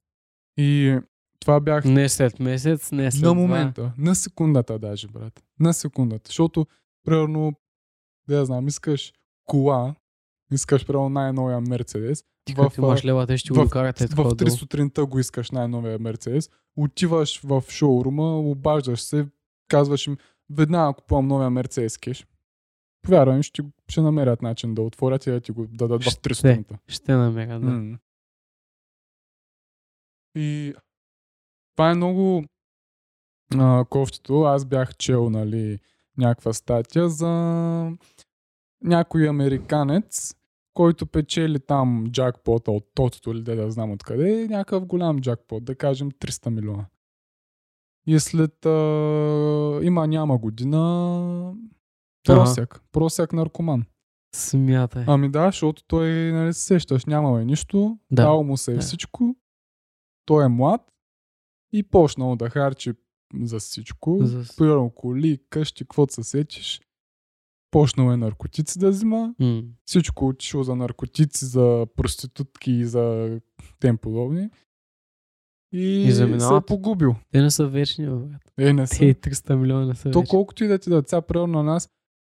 [0.58, 1.00] И
[1.40, 3.34] това бях Не след месец, не след на два.
[3.34, 5.44] момента, на секундата даже, брат.
[5.60, 6.22] На секундата.
[6.26, 6.66] Защото,
[7.06, 7.54] примерно,
[8.28, 9.14] да я знам, искаш
[9.46, 9.96] кола,
[10.52, 14.32] искаш, примерно, най-новия Мерцедес, Ти в, имаш лева, те ще в- го карате в такова
[14.32, 14.50] 3 долу.
[14.52, 19.28] сутринта го искаш най-новия Мерцедес, отиваш в шоурума, обаждаш се,
[19.68, 20.18] казваш им,
[20.50, 22.28] веднага купувам новия Мерцедес кеш.
[23.02, 26.34] Повярвам, ще, ще намерят начин да отворят и да ти го дадат в 3 Ще.
[26.36, 26.78] сутринта.
[26.88, 27.68] Ще намеря, да.
[27.68, 27.98] М.
[30.36, 30.74] И
[31.76, 32.44] това е много
[33.58, 34.42] а, кофтито.
[34.42, 35.80] Аз бях чел, нали,
[36.18, 37.28] някаква статия за
[38.84, 40.36] някой американец,
[40.74, 45.76] който печели там джакпота от тотото или де да знам откъде, някакъв голям джакпот, да
[45.76, 46.86] кажем 300 милиона.
[48.08, 51.54] И след а, има няма година
[52.24, 53.86] просяк, просяк наркоман.
[54.36, 55.04] Смятай.
[55.08, 58.24] Ами да, защото той, нали се сещаш, нямал е нищо, Да.
[58.24, 58.82] дал му се е Да.
[58.82, 59.36] всичко,
[60.32, 60.82] той е млад
[61.74, 62.94] и почнал да харчи
[63.36, 66.82] за всичко, За- примерно коли, къщи, каквото се сетиш.
[67.72, 69.64] Почнал е наркотици да взима, М.
[69.86, 73.40] всичко отишло за наркотици, за проститутки и за
[73.80, 74.50] тем подобни.
[75.74, 76.28] И, И се е
[76.68, 77.16] погубил.
[77.32, 78.42] Те не са вечни, брат.
[78.58, 78.98] Е, не са.
[79.00, 80.30] Те 300 милиона не са То вечни.
[80.30, 81.90] колкото и да ти дадат, сега примерно на нас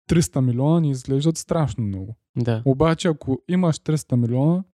[0.09, 2.17] 300 милиона ни изглеждат страшно много.
[2.37, 2.63] Да.
[2.65, 4.65] Обаче ако имаш 300 милиона,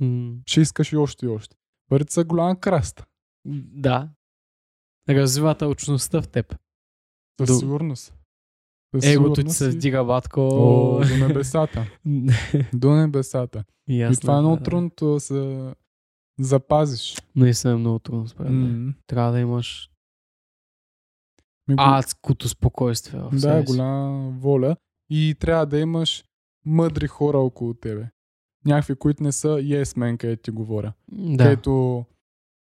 [0.00, 0.34] М.
[0.46, 1.56] ще искаш и още и още.
[1.88, 3.06] Парите са голяма краста.
[3.74, 4.08] Да.
[5.08, 6.56] Развива точността в теб.
[7.40, 8.14] Със До- сигурност.
[8.94, 10.40] Със Егото ти се и- вдига, батко.
[10.42, 11.86] О, до небесата.
[12.74, 13.64] До небесата.
[13.88, 14.62] Ясно, и това е много да.
[14.62, 15.74] трудното да се
[16.40, 17.16] запазиш.
[17.36, 18.86] Наистина е много трудно, според мен.
[18.86, 18.94] М.
[19.06, 19.90] Трябва да имаш
[21.68, 24.76] Ми адското спокойствие в Да, голяма воля.
[25.10, 26.24] И трябва да имаш
[26.66, 28.10] мъдри хора около тебе.
[28.66, 30.92] Някакви, които не са yes man, където ти говоря.
[31.12, 31.44] Да.
[31.44, 32.04] Където,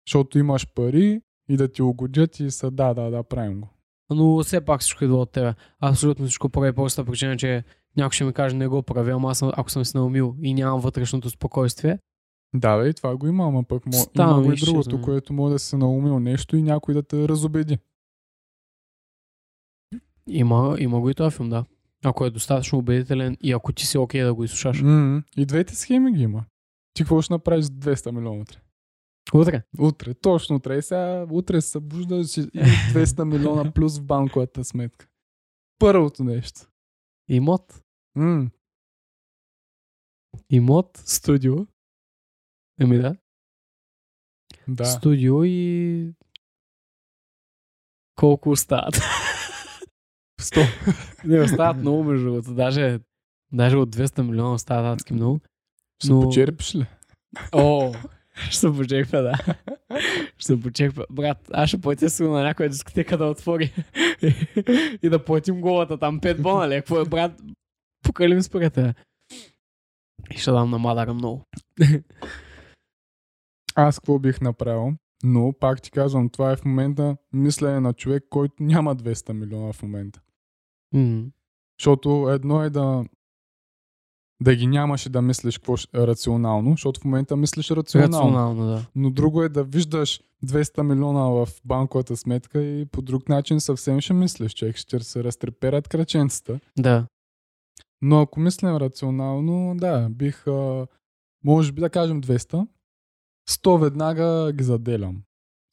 [0.07, 3.67] защото имаш пари и да ти угодят и са да, да, да, правим го.
[4.09, 5.53] Но все пак всичко идва от тебе.
[5.79, 7.63] Абсолютно всичко прави просто причина, че
[7.97, 10.79] някой ще ми каже не го правя, ама аз ако съм се наумил и нямам
[10.79, 11.99] вътрешното спокойствие,
[12.55, 13.91] Да, бе, и това го има, ама пък мо...
[13.91, 15.01] Става има и другото, да.
[15.01, 17.77] което може да се наумил нещо и някой да те разобеди.
[20.27, 21.65] има, има го и този филм, да.
[22.05, 24.81] Ако е достатъчно убедителен и ако ти си окей да го изслушаш.
[24.81, 26.45] М, И двете схеми ги има.
[26.93, 28.57] Ти какво ще направиш с 200 милиона утре?
[29.33, 29.63] Утре.
[29.79, 30.77] Утре, точно утре.
[30.77, 32.45] И сега утре се събуждаш и и
[32.93, 35.07] 200 милиона плюс в банковата сметка.
[35.79, 36.61] Първото нещо.
[37.27, 37.83] Имот.
[38.15, 38.49] М,
[40.49, 41.55] Имот, студио.
[42.81, 43.15] Еми да.
[44.67, 44.85] да.
[44.85, 46.13] Студио и...
[48.15, 48.95] Колко остават?
[50.39, 51.23] 100.
[51.25, 52.53] Не, остават много между другото.
[52.53, 52.99] Даже,
[53.51, 55.39] даже от 200 милиона остават адски много.
[56.03, 56.85] Ще Но- почерпиш ли?
[57.51, 57.93] О,
[58.49, 59.33] ще се почеква, да.
[60.37, 61.05] Ще се почеква.
[61.11, 63.73] Брат, аз ще платя сигурно на някоя дискотека да отвори
[65.03, 66.75] и да платим голата там 5 бона, ли?
[66.75, 67.41] Какво е, брат?
[68.03, 68.93] Покалим според те.
[70.31, 71.45] И ще дам на Мадара много.
[73.75, 74.93] Аз какво бих направил?
[75.23, 79.73] Но пак ти казвам, това е в момента мислене на човек, който няма 200 милиона
[79.73, 80.21] в момента.
[80.93, 81.23] М.
[81.79, 83.05] Защото едно е да
[84.43, 88.13] да ги нямаш и да мислиш какво рационално, защото в момента мислиш рационално.
[88.13, 88.85] Рационално, да.
[88.95, 94.01] Но друго е да виждаш 200 милиона в банковата сметка и по друг начин съвсем
[94.01, 96.59] ще мислиш, човек ще се разтреперят краченцата.
[96.77, 97.05] Да.
[98.01, 100.87] Но ако мислим рационално, да, бих, а,
[101.43, 102.67] може би да кажем 200,
[103.49, 105.21] 100 веднага ги заделям.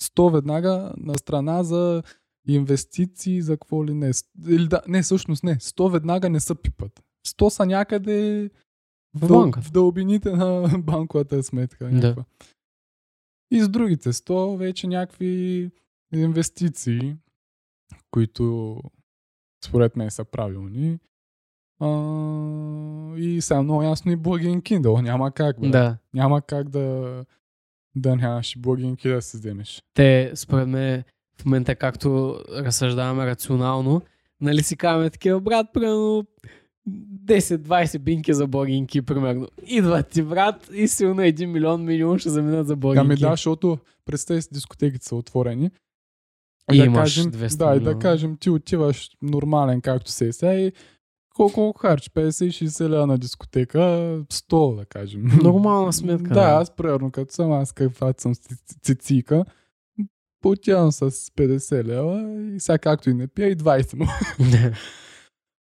[0.03, 2.03] 100 веднага на страна за
[2.49, 4.11] инвестиции, за какво ли не.
[4.49, 5.57] Или да, не, всъщност не.
[5.57, 7.03] 100 веднага не са пипат.
[7.27, 8.51] 100 са някъде
[9.15, 11.91] В дъл- в дълбините на банковата сметка.
[11.93, 12.25] Да.
[13.51, 15.71] И с другите 100 вече някакви
[16.15, 17.17] инвестиции,
[18.11, 18.77] които
[19.65, 20.99] според мен са правилни.
[21.81, 21.89] А,
[23.17, 25.03] и сега много ясно и Благин Kindle.
[25.03, 25.69] Няма как, бе.
[25.69, 25.99] Да.
[26.15, 27.25] Няма как да,
[27.97, 29.83] да нямаш и Благин Kindle да се вземеш.
[29.95, 31.05] Те, според мен,
[31.41, 34.03] в момента както разсъждаваме рационално,
[34.41, 36.25] нали си казваме такива, брат, примерно
[37.25, 39.49] 10-20 бинки за благинки, примерно.
[39.67, 43.07] Идват ти, брат, и силно 1 милион минимум ще заминат за благинки.
[43.07, 45.71] Ами да, защото представи си дискотеките са отворени.
[46.73, 50.33] И да имаш кажем, 200 Да, и да кажем, ти отиваш нормален както се е
[50.33, 50.73] сега и
[51.35, 52.11] колко, харч?
[52.11, 55.23] 50-60 лева на дискотека, 100 да кажем.
[55.43, 56.35] Нормална сметка.
[56.35, 59.45] Да, аз примерно като съм аз каквато съм ци- цицика,
[60.49, 64.07] потявам с 50 лева и сега както и не пия и 20 му.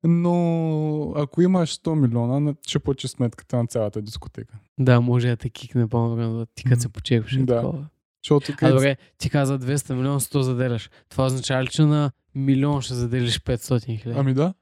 [0.07, 4.55] Но ако имаш 100 милиона, на- ще платиш сметката на цялата дискотека.
[4.79, 6.93] да, може да те кикне да ти като се М.
[6.93, 7.33] почекваш.
[7.33, 7.55] и Да.
[7.57, 7.87] такова.
[8.25, 10.91] Защото А където добре, ти каза 200 милиона, 100 заделяш.
[11.09, 14.19] Това означава ли, че на милион ще заделиш 500 хиляди?
[14.21, 14.55] Ами да,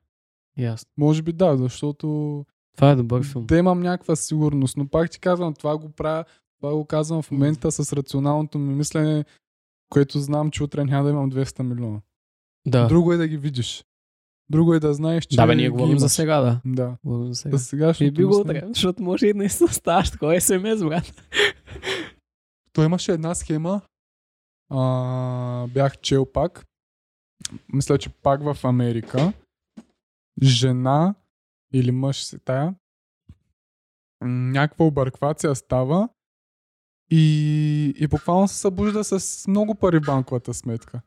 [0.58, 0.90] Ясно.
[0.98, 2.06] може би да, защото
[2.76, 3.46] Това е добър филм.
[3.46, 6.24] да имам някаква сигурност, но пак ти казвам, това го правя,
[6.60, 9.24] това го казвам в момента с рационалното ми мислене,
[9.92, 12.00] което знам, че утре няма да имам 200 милиона.
[12.66, 12.86] Да.
[12.86, 13.84] Друго е да ги видиш.
[14.50, 16.60] Друго е да знаеш, че Да, бе, ние говорим за сега, да.
[16.64, 16.96] Да.
[17.04, 17.56] Говорим за сега.
[17.56, 18.40] За сегашното И би мислене.
[18.40, 21.22] утре, защото може и наистина ставаш такова СМС, брат.
[22.72, 23.80] Той имаше една схема.
[24.70, 26.66] А, бях чел пак.
[27.72, 29.32] Мисля, че пак в Америка.
[30.42, 31.14] Жена
[31.74, 32.74] или мъж си тая
[34.24, 36.08] някаква обърквация става
[37.14, 41.00] и, и буквално се събужда с много пари банковата сметка.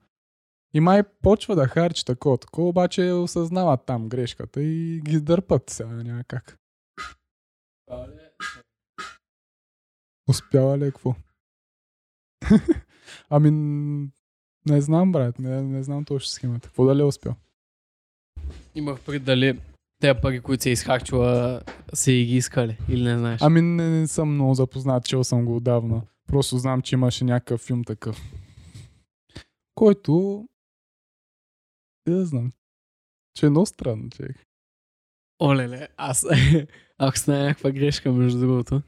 [0.73, 5.89] И май почва да харчи такова, такова, обаче осъзнава там грешката и ги дърпат сега
[5.89, 6.57] няма как.
[10.29, 11.15] Успява ли какво?
[13.29, 13.51] ами,
[14.65, 16.67] не знам, брат, не, не знам точно схемата.
[16.67, 17.35] Какво дали е успял?
[18.75, 19.59] Имах пред дали
[19.99, 21.61] те пари, които се изхарчила,
[21.93, 23.41] се и ги искали или не знаеш.
[23.43, 26.01] Ами не, не съм много запознат, чел съм го отдавна.
[26.27, 28.21] Просто знам, че имаше някакъв филм такъв.
[29.75, 30.45] Който...
[32.07, 32.51] Не знам.
[33.33, 34.45] Че е много странно, човек.
[35.41, 36.25] Олеле, аз
[36.97, 38.81] ако стане някаква грешка, между другото,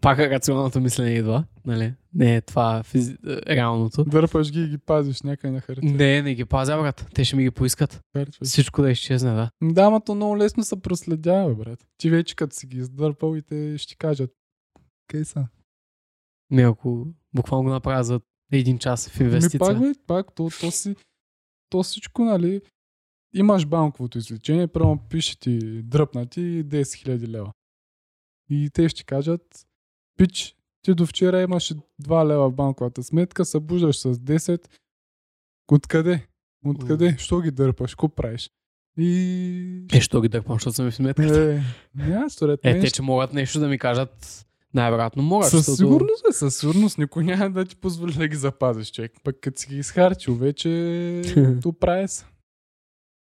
[0.00, 1.94] пак рационалното мислене идва, нали?
[2.14, 3.16] Не е това физи...
[3.48, 4.04] реалното.
[4.04, 5.92] Дърпаш ги и ги пазиш някъде на хартия.
[5.92, 7.06] Не, не ги пазя, брат.
[7.14, 8.00] Те ще ми ги поискат.
[8.16, 8.48] Харчваш.
[8.48, 9.50] Всичко да изчезне, да.
[9.62, 11.86] Да, ама то много лесно се проследява, брат.
[11.96, 14.30] Ти вече като си ги издърпал и те ще кажат.
[15.06, 15.48] Къде са?
[16.50, 18.20] Не, ако буквално го направя за
[18.52, 19.58] един час в Ми инвестиция.
[19.58, 20.96] пак, бе, пак, то, то, си,
[21.70, 22.60] то всичко, нали,
[23.34, 27.52] имаш банковото излечение, прямо пише ти дръпнати 10 000 лева.
[28.50, 29.66] И те ще кажат,
[30.16, 34.68] пич, ти до вчера имаше 2 лева в банковата сметка, събуждаш с 10.
[35.68, 36.26] Откъде?
[36.64, 37.16] Откъде?
[37.18, 37.94] Що ги дърпаш?
[37.94, 38.50] Какво правиш?
[38.98, 39.86] И...
[39.92, 41.52] Е, що ги дърпам, защото съм в сметката.
[41.52, 41.60] Е,
[41.94, 42.82] няма, според Е, мен.
[42.82, 45.48] те, че могат нещо да ми кажат, най-вероятно могат.
[45.50, 49.12] Със защото- сигурност е, със сигурност никой няма да ти позволи да ги запазиш, човек.
[49.24, 51.22] Пък като си ги изхарчил, вече
[51.64, 52.24] оправя се.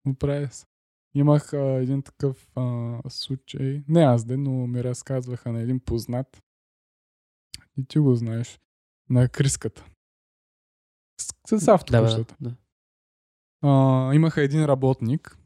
[0.07, 0.65] Оправя се.
[1.15, 6.41] Имах а, един такъв а, случай, не аз ден, но ми разказваха на един познат.
[7.77, 8.59] И ти го знаеш.
[9.09, 9.89] На криската.
[11.21, 12.35] С, с Да, автокушата.
[12.41, 12.55] да, да.
[13.61, 15.37] а, имаха един работник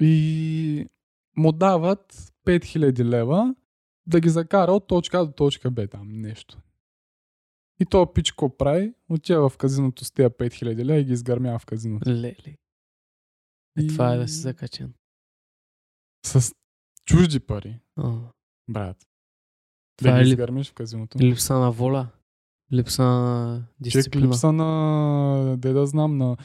[0.00, 0.86] и
[1.36, 2.12] му дават
[2.46, 3.54] 5000 лева
[4.06, 6.58] да ги закара от точка А до точка Б там нещо.
[7.80, 8.94] И то пич какво прави?
[9.08, 12.10] Отива в казиното с тези 5000 лева и ги изгърмява в казиното.
[12.10, 12.56] Лели.
[13.78, 14.94] Е, това е да си закачен.
[16.26, 16.54] С
[17.04, 18.18] чужди пари, О,
[18.70, 19.06] брат.
[19.96, 21.18] Това да е ли- изгърмиш в казиното.
[21.18, 22.08] липса на воля.
[22.72, 24.26] Липса на Чек дисциплина.
[24.26, 26.36] липса на, де да знам, на,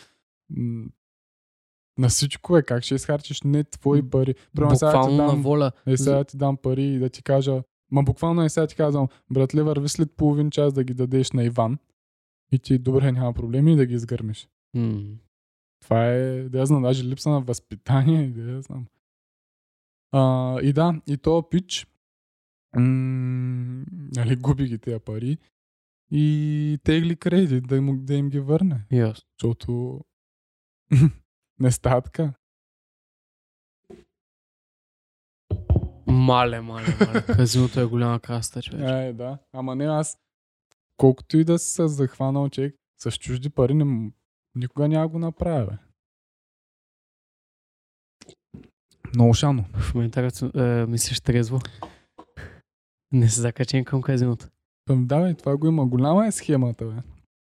[1.97, 2.63] на всичко е.
[2.63, 4.35] Как ще изхарчиш не твои пари?
[4.53, 5.71] Примерно сега ти Буквално на дам, воля.
[5.85, 9.07] е, сега ти дам пари и да ти кажа, ма буквално е сега ти казвам,
[9.29, 11.77] братле, върви след половин час да ги дадеш на Иван
[12.51, 14.49] и ти добре няма проблеми да ги изгърмиш.
[14.73, 15.01] М.
[15.79, 18.85] Това е, да я знам, даже липса на възпитание, да я знам.
[20.11, 20.21] А,
[20.61, 21.87] и да, и то пич,
[22.75, 25.37] м- нали, губи ги тези пари
[26.11, 29.23] и тегли кредит да, му, да им ги върне, Ясно.
[29.39, 30.01] защото
[31.59, 32.33] не става така.
[36.07, 37.25] Мале, мале, мале.
[37.35, 38.81] Казиното е голяма краста, човек.
[38.89, 39.37] Е, да.
[39.53, 40.17] Ама не аз.
[40.97, 44.11] Колкото и да се захванал човек, с чужди пари не,
[44.55, 45.65] никога няма го направя.
[45.65, 45.77] Бе.
[49.15, 49.65] Много шано.
[49.73, 51.59] В момента е, мислиш трезво.
[53.11, 54.47] Не се закачен към казиното.
[54.85, 55.85] Пъм, да, бе, това го има.
[55.85, 56.95] Голяма е схемата, бе.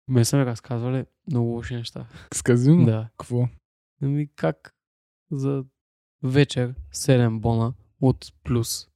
[0.08, 2.06] Ме са ми разказвали много лоши неща.
[2.34, 2.84] С казино?
[2.84, 3.08] Да.
[3.18, 3.48] Какво?
[4.02, 4.74] Ами как
[5.30, 5.64] за
[6.22, 8.88] вечер 7 бона от плюс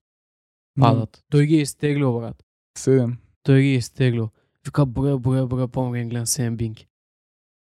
[0.80, 1.24] падат.
[1.30, 2.44] Той ги е изтеглил, брат.
[2.78, 3.18] Седем.
[3.42, 4.30] Той ги е изтеглил.
[4.66, 6.86] Вика, броя, броя, броя, помня, гледам 7 бинки.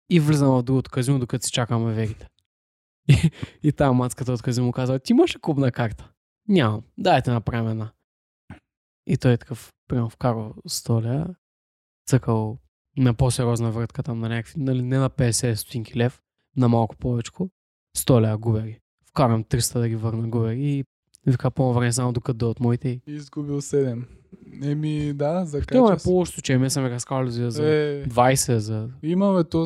[0.09, 2.28] И влизам в другото казино, докато си чакаме вегите.
[3.09, 3.32] И,
[3.63, 6.11] и там мацката от казино казва, ти имаш ли клубна карта?
[6.47, 6.84] Нямам.
[6.97, 7.91] Дайте направим една.
[9.08, 11.36] И той е такъв, прямо вкарал столя,
[12.08, 12.58] цъкал
[12.97, 16.22] на по-сериозна вратка там на някакви, нали, не на 50 стотинки лев,
[16.58, 17.32] на малко повече.
[17.97, 18.80] 100 лева губери.
[19.05, 20.84] Вкарам 300 да ги върна губери и
[21.26, 22.89] вика по време само докато дойдат моите.
[22.89, 24.08] и- изгубил седем.
[24.64, 26.03] Еми, да, Това закача е се.
[26.03, 26.58] по-лошо случай.
[26.58, 28.89] Ме са ми разказали за, за Е, 20, за...
[29.03, 29.66] имаме то,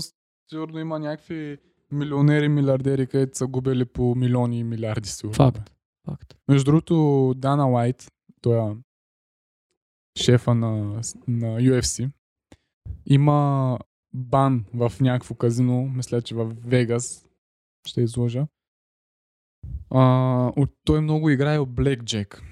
[0.50, 1.58] сигурно има някакви
[1.92, 5.34] милионери, милиардери, където са губили по милиони и милиарди сигурно.
[5.34, 5.72] Факт.
[6.06, 6.36] Факт.
[6.48, 6.96] Между другото,
[7.38, 8.08] Дана Уайт,
[8.42, 8.76] той е
[10.18, 12.09] шефа на, на UFC,
[13.05, 13.80] има
[14.14, 17.26] бан в някакво казино, мисля, че в Вегас,
[17.88, 18.47] ще изложа.
[19.89, 20.03] А,
[20.55, 22.43] от, той много играе Блек Джек.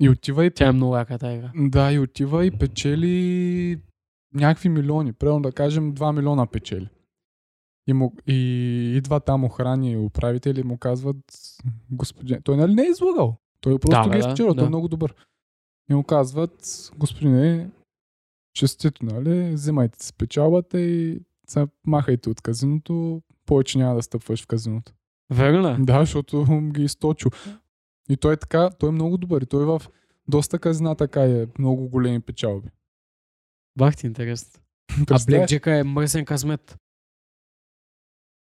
[0.00, 1.52] И отива и Тя е много яка тази игра.
[1.56, 3.80] да, и отива и печели
[4.34, 5.12] някакви милиони.
[5.12, 6.88] Примерно да кажем 2 милиона печели.
[7.88, 8.34] И, му, и
[8.96, 11.16] идва там охрани и управители и му казват,
[11.90, 13.36] господин, той нали не е излагал.
[13.60, 14.66] Той просто Да, ги е да, спечелил, той да.
[14.66, 15.14] е много добър.
[15.90, 17.70] И му казват, господине,
[18.54, 24.46] честито, нали, взимайте си печалбата и се махайте от казиното, повече няма да стъпваш в
[24.46, 24.92] казиното.
[25.32, 25.84] Верно ли?
[25.84, 27.30] Да, защото ги е източил.
[28.08, 29.42] И той е така, той е много добър.
[29.42, 29.82] И той в
[30.28, 32.68] доста казина така е много големи печалби.
[33.78, 34.60] Бах ти интересно.
[35.10, 35.18] А?
[35.26, 36.76] Блекджека е мръсен късмет.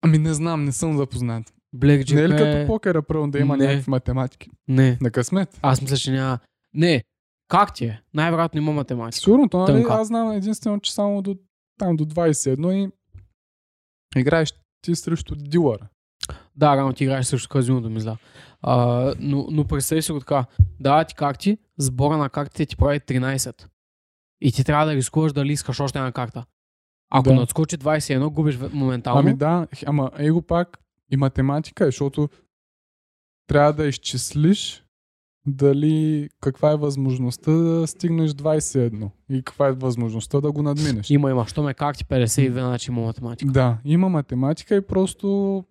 [0.02, 1.54] Ами не знам, не съм запознат.
[1.74, 2.36] Блекджека Не е ли е...
[2.36, 3.66] като покера, първо да има Не.
[3.66, 4.50] някакви математики?
[4.68, 5.58] Не, На късмет.
[5.62, 6.38] аз мисля, че няма...
[6.74, 7.04] Не,
[7.48, 8.02] как ти е?
[8.14, 9.24] Най-вероятно има математика.
[9.24, 11.36] Сигурно, то, нали, аз знам единствено, че само до,
[11.78, 12.92] там до 21
[14.16, 15.88] и играеш ти срещу дилъра.
[16.56, 18.16] Да, рано ти играеш срещу казиното, мисля.
[18.62, 20.44] А, но, но представи си го така.
[20.80, 23.66] Дава ти карти, сбора на картите ти прави 13.
[24.40, 26.44] И ти трябва да рискуваш дали искаш още една карта.
[27.10, 27.34] Ако Да.
[27.34, 29.20] надскочи 21, губиш моментално.
[29.20, 30.78] Ами да, ама его пак
[31.10, 32.28] и математика е, защото
[33.46, 34.85] трябва да изчислиш
[35.46, 41.10] дали каква е възможността да стигнеш 21 и каква е възможността да го надминеш.
[41.10, 41.46] Има, има.
[41.46, 43.52] Що ме карти 52, значи има математика.
[43.52, 45.64] Да, има математика и просто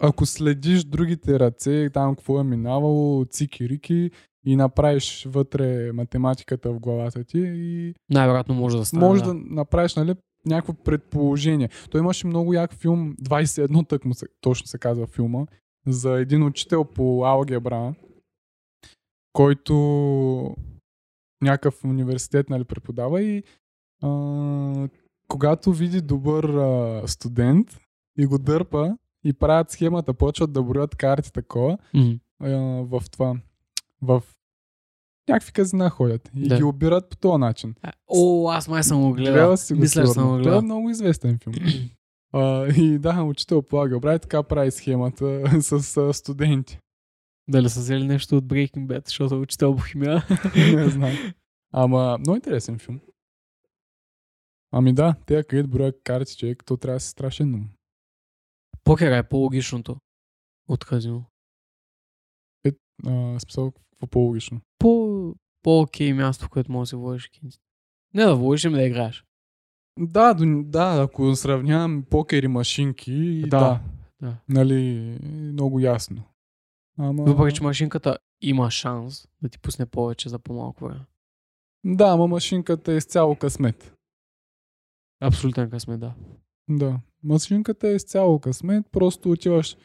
[0.00, 4.10] ако следиш другите ръце, там какво е минавало, цики-рики
[4.46, 9.06] и направиш вътре математиката в главата ти и Най-вероятно може да стане.
[9.06, 9.28] може да.
[9.28, 10.14] да направиш нали,
[10.46, 11.68] някакво предположение.
[11.90, 15.46] Той имаше много як филм, 21 тък му се, точно се казва филма,
[15.86, 17.94] за един учител по алгебра,
[19.34, 20.56] който
[21.42, 23.42] някакъв университет нали, преподава и
[24.02, 24.88] а,
[25.28, 27.78] когато види добър а, студент
[28.18, 32.10] и го дърпа и правят схемата, почват да броят карти такова, Мгм.
[32.40, 32.48] а,
[32.82, 33.36] в това,
[34.02, 34.22] в
[35.28, 36.56] някакви казина ходят и Да.
[36.56, 37.74] ги обират по този начин.
[37.82, 39.32] А, О, аз май съм го гледал.
[39.34, 40.30] Гледал си го Мисля, че съм сигурно.
[40.30, 40.62] го е гледал.
[40.62, 41.54] много известен филм.
[42.32, 46.78] а, и да, учител по алгебра и така прави схемата с а, студенти.
[47.48, 50.22] Дали са взели нещо от Breaking Bad, защото е учител по химия.
[50.56, 51.12] Не знам.
[51.72, 53.00] Ама много интересен филм.
[54.72, 57.68] Ами да, те където броят карти, човек, то трябва да си страшен ум.
[58.84, 59.96] Покера е по-логичното
[60.68, 61.24] от казино.
[63.06, 64.60] А, смисъл, какво по-логично.
[64.78, 67.58] По, по-окей място, в което може да се вложиш кинти.
[68.14, 69.24] Не да вложиш, ами да играеш.
[69.98, 70.34] Да,
[70.64, 73.80] да, ако сравнявам покер и машинки, Да, да,
[74.20, 74.36] да.
[74.48, 76.24] нали, много ясно.
[76.98, 77.24] Ама...
[77.24, 81.04] Въпреки, че машинката има шанс да ти пусне повече за по-малко време.
[81.84, 83.94] Да, ама машинката е изцяло късмет.
[85.20, 86.14] Абсолютен късмет, да.
[86.70, 87.00] Да.
[87.22, 89.76] Машинката е изцяло късмет, просто отиваш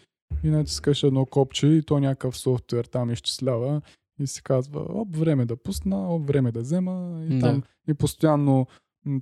[0.43, 3.81] и натискаш едно копче и то някакъв софтуер там изчислява
[4.19, 7.39] и си казва, оп, време да пусна, оп, време да взема и Да.
[7.39, 8.67] там и постоянно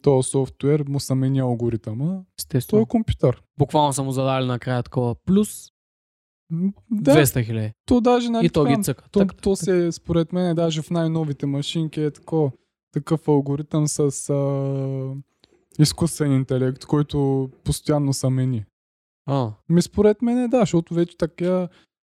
[0.01, 2.05] този софтуер му се меня алгоритъма.
[2.05, 2.81] Той Естествено.
[2.81, 3.43] е компютър.
[3.57, 5.71] Буквално са му задали накрая такова плюс
[6.51, 6.71] да.
[6.91, 7.71] Да, 200 хиляди.
[7.85, 9.09] то даже нали, И то така, ги цъка.
[9.11, 12.51] то, Так, то се, според мен, даже в най-новите машинки е тако,
[12.91, 15.15] такъв алгоритъм с а,
[15.79, 18.65] изкуствен интелект, който постоянно се мени.
[19.25, 21.69] А, Ми според мен е да, защото вече такива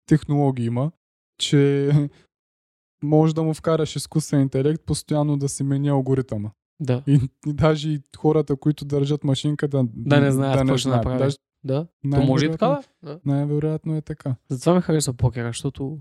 [0.06, 0.90] технологии има,
[1.38, 1.90] че
[3.02, 6.50] може да му вкараш изкуствен интелект постоянно да си мени алгоритъма.
[6.80, 7.02] да.
[7.06, 11.18] И, и даже и хората, които държат машинката Да не знаят да ще направи.
[11.18, 11.86] Даже Да.
[12.10, 13.20] То може и така, да.
[13.24, 14.36] най-вероятно е така.
[14.48, 15.98] Затова ми харесва покера, защото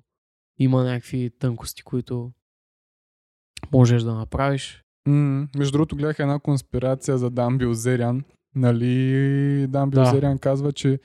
[0.59, 2.31] има някакви тънкости, които
[3.71, 4.83] можеш да направиш.
[5.07, 8.23] М, Между другото гледах една конспирация за Дан Билзериан.
[8.55, 10.01] Нали, Дан Да.
[10.01, 10.99] Билзериан казва, че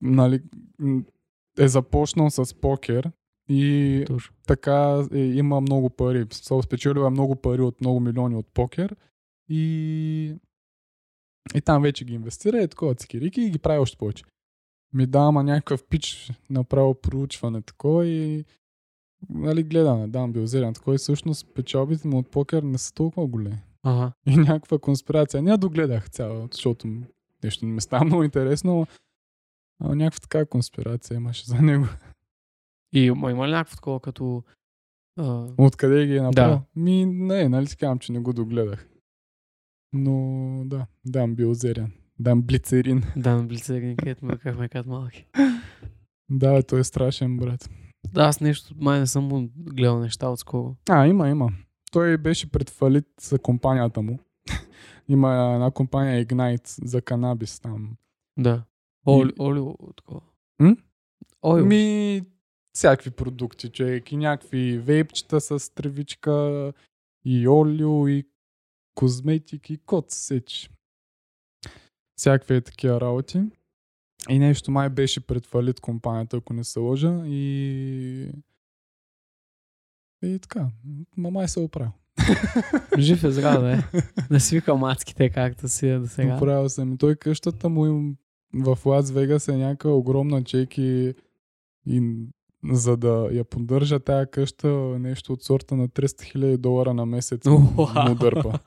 [0.00, 0.42] нали,
[1.58, 3.10] е започнал с покер
[3.48, 4.34] и Точно.
[4.46, 6.26] така е, има много пари.
[6.50, 8.96] Е много пари от много милиони от покер
[9.48, 10.34] и,
[11.54, 14.24] и там вече ги инвестира и такова цикирики и ги прави още повече.
[14.94, 18.44] Ми да, ама някакъв пич направил проучване такова и
[19.30, 23.58] нали, гледаме, Дан Билзериан, такова и всъщност печалбите му от покер не са толкова големи.
[23.82, 24.12] Ага.
[24.26, 25.42] И някаква конспирация.
[25.42, 26.88] Не догледах цяло, защото
[27.44, 28.86] нещо не ми става много интересно,
[29.80, 31.86] но някаква така конспирация имаше за него.
[32.92, 34.42] И ма има ли някакво такова като...
[35.18, 36.56] А, Откъде ги е направил?
[36.56, 36.80] Да.
[36.80, 38.88] Ми, не, нали си казвам, че не го догледах.
[39.92, 41.92] Но, да, дам Билзерин.
[42.18, 43.02] Дам Блицерин.
[43.16, 45.26] да, на блицерин, където ме бяхме като малки.
[46.30, 47.70] Да, бе, той е страшен, брат.
[48.12, 50.76] Да, аз нещо, май не съм му гледал неща отскоро.
[50.90, 51.52] А, има, има.
[51.92, 54.18] Той беше пред фалит за компанията му.
[55.08, 57.96] има една компания Ignite за канабис там.
[58.38, 58.64] Да.
[59.06, 60.20] Оли, оли, такова.
[60.58, 60.76] М?
[61.42, 61.66] Ойл.
[61.66, 62.22] Ми,
[62.72, 64.12] всякакви продукти, човек.
[64.12, 66.72] И някакви вейпчета с тревичка,
[67.24, 68.24] и олио, и
[68.94, 70.70] козметики, кот сеч.
[72.16, 73.42] Всякакви е такива работи.
[74.28, 77.22] И нещо май беше пред фалит компанията, ако не се лъжа.
[77.26, 78.28] И...
[80.22, 80.68] И така.
[81.16, 81.92] Ма май се е оправил.
[82.98, 84.02] Жив е здрав, е.
[84.30, 86.36] Да си вика мацките, както си е до сега.
[86.36, 86.92] Оправил съм.
[86.92, 88.16] И той къщата му им
[88.54, 91.14] в Лас Вегас е някаква огромна чеки
[91.86, 92.26] и
[92.70, 97.46] за да я поддържа тая къща нещо от сорта на 300 000 долара на месец
[97.46, 98.08] Уау.
[98.08, 98.58] му дърпа.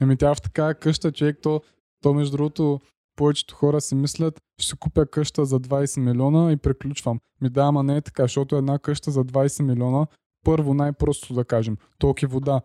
[0.00, 1.62] Еми тя в такава къща, човек, то,
[2.02, 2.80] то между другото,
[3.16, 7.20] повечето хора си мислят, ще си купя къща за 20 милиона и приключвам.
[7.40, 10.06] Ми да, ама не е така, защото една къща за 20 милиона,
[10.44, 12.60] първо най-просто да кажем, токи вода,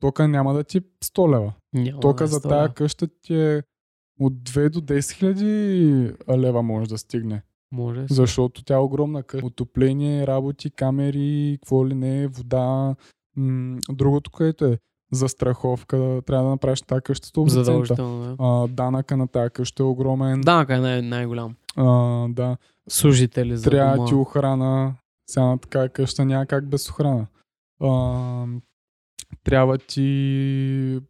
[0.00, 1.52] тока няма да ти 100 лева.
[1.72, 3.62] Няма Тока да за тая къща ти е
[4.20, 7.42] от 2 до 10 хиляди лева може да стигне.
[7.72, 8.06] Може.
[8.10, 9.46] Защото тя е огромна къща.
[9.46, 12.94] Отопление, работи, камери, какво ли не, вода.
[13.36, 14.78] М- другото, което е
[15.12, 17.46] застраховка, трябва да направиш тази къща 100%.
[17.48, 18.36] Задължително, да.
[18.38, 20.40] А, данъка на тази къща е огромен.
[20.40, 21.56] Данъка е най- най-голям.
[21.76, 21.84] А,
[22.28, 22.56] да.
[22.88, 24.08] Служители за Трябва дома.
[24.08, 24.94] ти охрана.
[25.30, 27.26] Сега на така къща няма как без охрана.
[27.82, 28.46] А,
[29.44, 31.00] трябва ти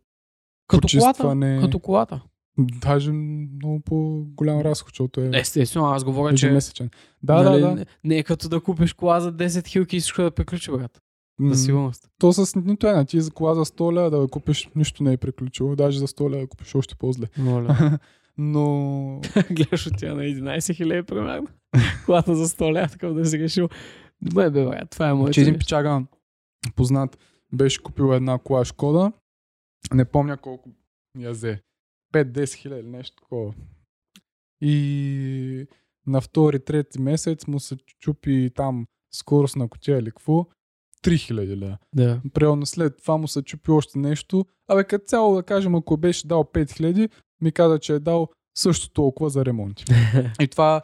[0.69, 1.61] Като колата.
[1.61, 2.21] Като колата.
[2.65, 6.91] Даже много по-голям разход, защото е Естествено, аз говоря, че ежемесечен.
[7.23, 7.87] Да, нали, да, да.
[8.05, 11.01] Не, е като да купиш кола за 10 хилки и всичко да приключи, брат.
[11.41, 12.09] За сигурност.
[12.19, 13.05] То с нито една.
[13.05, 15.77] Ти за кола за 100 лева да купиш, нищо не е приключило.
[15.77, 17.27] Даже за 100 лева да купиш още по-зле.
[17.39, 17.99] Моля.
[18.39, 21.47] Но Гледаш от тя на 11 хиляди, примерно.
[22.07, 23.69] Колата за 100 лева, такъв да си решил.
[24.23, 25.35] Добре, бе, брат, това е моето.
[25.35, 25.59] че един нещо.
[25.59, 26.03] пичага
[26.77, 27.19] познат
[27.53, 29.13] беше купил една кола Шкода.
[29.95, 30.71] Не помня колко
[31.19, 31.61] я взе.
[32.13, 33.55] 5-10 хиляди нещо такова.
[34.61, 35.67] И
[36.07, 40.47] на втори, трети месец му се чупи там скорост на котия или какво.
[41.05, 41.79] 3000 лева.
[41.95, 42.21] Да.
[42.35, 44.47] Примерно след това му се чупи още нещо.
[44.69, 48.91] Абе, като цяло да кажем, ако беше дал 5000, ми каза, че е дал също
[48.91, 49.85] толкова за ремонти.
[50.41, 50.83] И това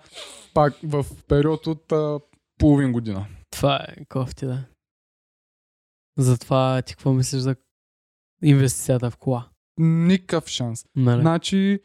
[0.54, 2.20] пак в период от а,
[2.58, 3.26] половин година.
[3.50, 4.64] Това е кофти, да.
[6.18, 7.56] Затова ти какво мислиш за
[8.42, 9.48] инвестицията в кола?
[9.78, 10.84] Никакъв шанс.
[10.96, 11.20] Нали?
[11.20, 11.80] Значи,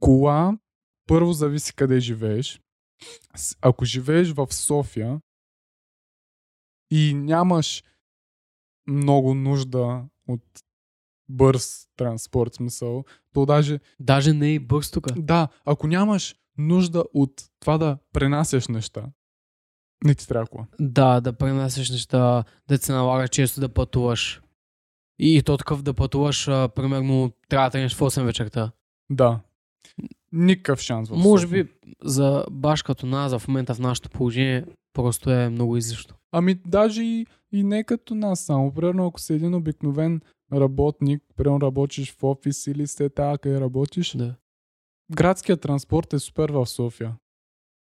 [0.00, 0.58] кола,
[1.06, 2.60] първо зависи къде живееш.
[3.60, 5.20] Ако живееш в София
[6.90, 7.84] и нямаш
[8.86, 10.42] много нужда от
[11.28, 15.18] бърз транспорт, смисъл, то даже Даже не е и бърз тук.
[15.18, 19.12] Да, ако нямаш нужда от това да пренасяш неща,
[20.04, 20.66] не ти трябва кола.
[20.80, 24.42] Да, да пренасяш неща, да се налага често да пътуваш.
[25.24, 28.70] И, то такъв да пътуваш, а, примерно, трябва да тръгнеш в 8 вечерта.
[29.10, 29.40] Да.
[30.32, 31.68] Никакъв шанс в Може би
[32.04, 36.14] за баш като нас, в момента в нашето положение, просто е много излишно.
[36.32, 38.74] Ами даже и, и не като нас само.
[38.74, 40.20] Примерно ако си един обикновен
[40.52, 44.34] работник, примерно работиш в офис или сте така къде работиш, Да.
[45.12, 47.16] градският транспорт е супер в София.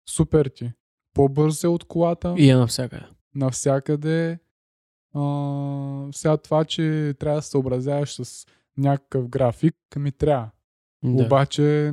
[0.10, 0.72] Супер ти.
[1.14, 2.36] По-бърз е от колата.
[2.38, 3.06] И е навсякъде.
[3.36, 4.40] навсякъде.
[5.14, 8.46] А, сега това, че трябва да се съобразяваш с
[8.78, 10.50] някакъв график, ми трябва.
[11.04, 11.24] Да.
[11.24, 11.92] Обаче,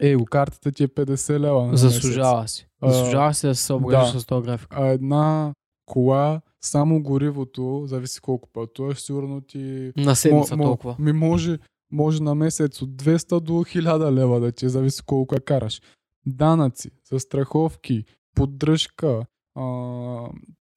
[0.00, 1.62] е, го картата ти е 50 лева.
[1.62, 1.92] на месец.
[1.92, 2.68] Заслужава си.
[2.82, 4.20] Заслужава си да се съобразиш да.
[4.20, 4.68] с този график.
[4.70, 5.54] А една
[5.86, 9.92] кола, само горивото, зависи колко пътуваш, сигурно ти...
[9.96, 10.96] На седмица мо- мо- толкова.
[10.98, 11.58] Ми може,
[11.92, 15.82] може на месец от 200 до 1000 лева да ти е, зависи колко я караш.
[16.26, 18.04] Данъци, застраховки,
[18.34, 19.64] поддръжка, а,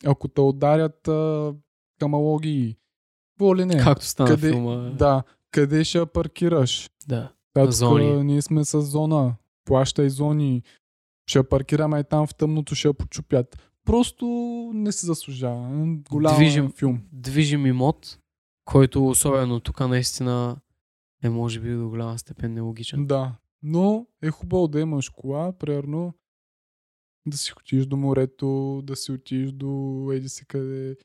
[0.05, 1.53] ако те ударят а,
[1.99, 2.77] камалоги,
[3.33, 3.77] какво ли не.
[3.77, 4.75] Както стана къде, филма.
[4.75, 6.89] Да, къде ще паркираш?
[7.07, 7.33] да.
[7.53, 8.23] Тук Зони.
[8.23, 9.35] ние сме с зона.
[9.65, 10.63] Плащай зони.
[11.27, 13.57] Ще паркираме и там в тъмното ще почупят.
[13.85, 14.25] Просто
[14.73, 15.85] не се заслужава.
[16.11, 16.71] Голям Движим.
[16.71, 17.01] филм.
[17.11, 18.19] Движим имот,
[18.65, 20.57] който особено тук наистина
[21.23, 23.05] е може би до голяма степен нелогичен.
[23.07, 23.35] Да.
[23.63, 26.13] Но е хубаво да имаш кола, примерно
[27.25, 30.95] да си отидеш до морето, да си отидеш до еди си къде.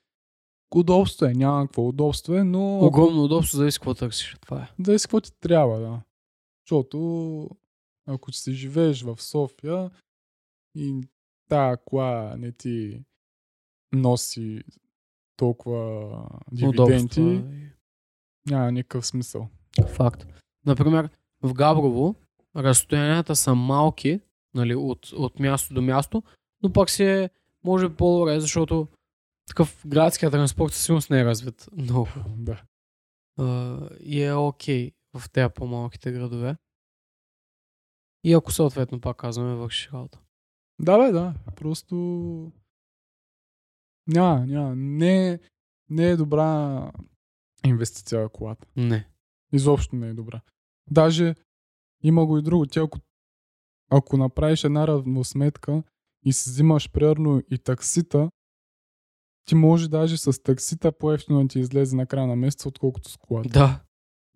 [0.75, 4.37] Удобство е, няма какво удобство е, но Огромно удобство, зависи какво търсиш.
[4.41, 4.99] Това е.
[4.99, 6.01] с какво ти трябва, да.
[6.65, 7.49] Защото
[8.07, 9.91] ако си живееш в София
[10.75, 11.01] и
[11.49, 13.05] тая кола не ти
[13.93, 14.63] носи
[15.37, 16.13] толкова
[16.53, 17.53] дивиденти, Удобство.
[18.51, 19.49] няма никакъв смисъл.
[19.89, 20.27] Факт.
[20.67, 21.09] Например,
[21.43, 22.15] в Габрово
[22.57, 24.21] разстоянията са малки,
[24.55, 26.23] нали, от, от място до място,
[26.63, 27.31] но пък си е,
[27.65, 28.89] може по-добре, защото
[29.49, 32.09] такъв градският транспорт със сигурност не е развит много.
[32.37, 32.63] Да.
[33.39, 36.57] А, и е окей в тези по-малките градове.
[38.25, 40.21] И ако съответно, пак казваме, вършиш работа.
[40.81, 41.35] Да, бе, да.
[41.57, 41.95] Просто
[44.07, 44.77] няма, няма.
[44.77, 45.41] Не,
[45.91, 46.93] не е добра
[47.67, 48.67] инвестиция в колата.
[48.77, 49.09] Не.
[49.53, 50.41] Изобщо не е добра.
[50.91, 51.35] Даже
[52.03, 52.67] има го и друго.
[52.67, 52.99] Ти ако,
[53.91, 55.83] ако направиш една равносметка
[56.25, 58.31] и си взимаш примерно и таксита,
[59.49, 63.17] ти може даже с таксита по-ефтино да ти излезе на края на месеца, отколкото с
[63.17, 63.49] колата.
[63.49, 63.81] Да.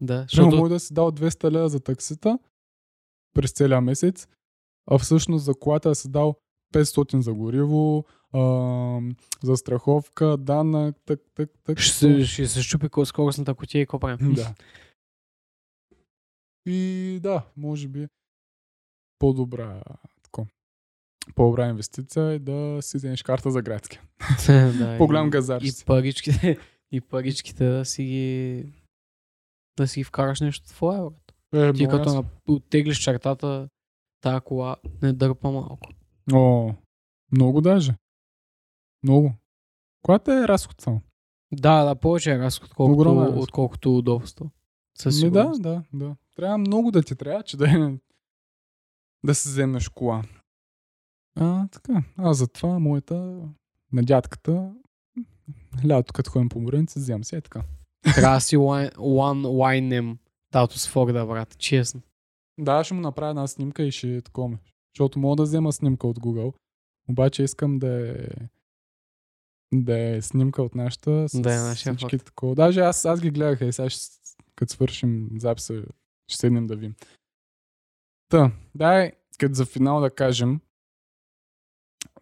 [0.00, 2.38] Да, Защото защото може да си дал 200 лева за таксита
[3.34, 4.28] през целия месец,
[4.90, 6.34] а всъщност за колата си дал
[6.74, 9.00] 500 за гориво, а,
[9.42, 11.78] за страховка, данък, так, так, так.
[11.78, 14.34] Ще се, ще се щупи ко- скоростната котия и правим?
[14.34, 14.54] Да.
[16.66, 18.08] И да, може би
[19.18, 19.82] по-добра.
[21.34, 23.98] По-добра инвестиция е да си вземеш карта за градски.
[24.46, 25.60] да, По-голям и- газар.
[25.62, 26.58] И паричките,
[26.92, 28.64] и паричките да си ги
[29.78, 31.34] да си ги вкараш нещо твое, брат.
[31.54, 33.68] Е, Ти като на, оттеглиш чертата,
[34.20, 35.88] тая кола не дърпа малко.
[36.32, 36.74] О,
[37.32, 37.94] много даже.
[39.02, 39.34] Много.
[40.02, 41.00] Която е разход само.
[41.52, 43.42] Да, да, повече е разход, е разход.
[43.42, 44.50] отколкото удобство.
[44.98, 46.16] Със Ми да, да, да.
[46.36, 47.98] Трябва много да ти трябва, че да, е-
[49.24, 50.22] да си вземеш кола.
[51.36, 52.02] А, така.
[52.16, 53.14] А затова моята
[53.92, 54.74] на дядката
[55.88, 57.62] лято като ходим по моренце, вземам си е така.
[58.14, 60.16] Трябва да си one wine
[60.50, 61.58] тато с Форда, брат.
[61.58, 62.02] Честно.
[62.58, 64.58] Да, ще му направя една снимка и ще е такова.
[64.94, 66.54] Защото мога да взема снимка от Google,
[67.08, 68.28] обаче искам да е
[69.74, 72.54] да е снимка от нашата с Да е нашия всички такова.
[72.54, 74.00] Даже аз, аз ги гледах и сега ще,
[74.56, 75.82] като свършим записа,
[76.28, 76.94] ще седнем да видим.
[78.28, 80.60] Та, дай, като за финал да кажем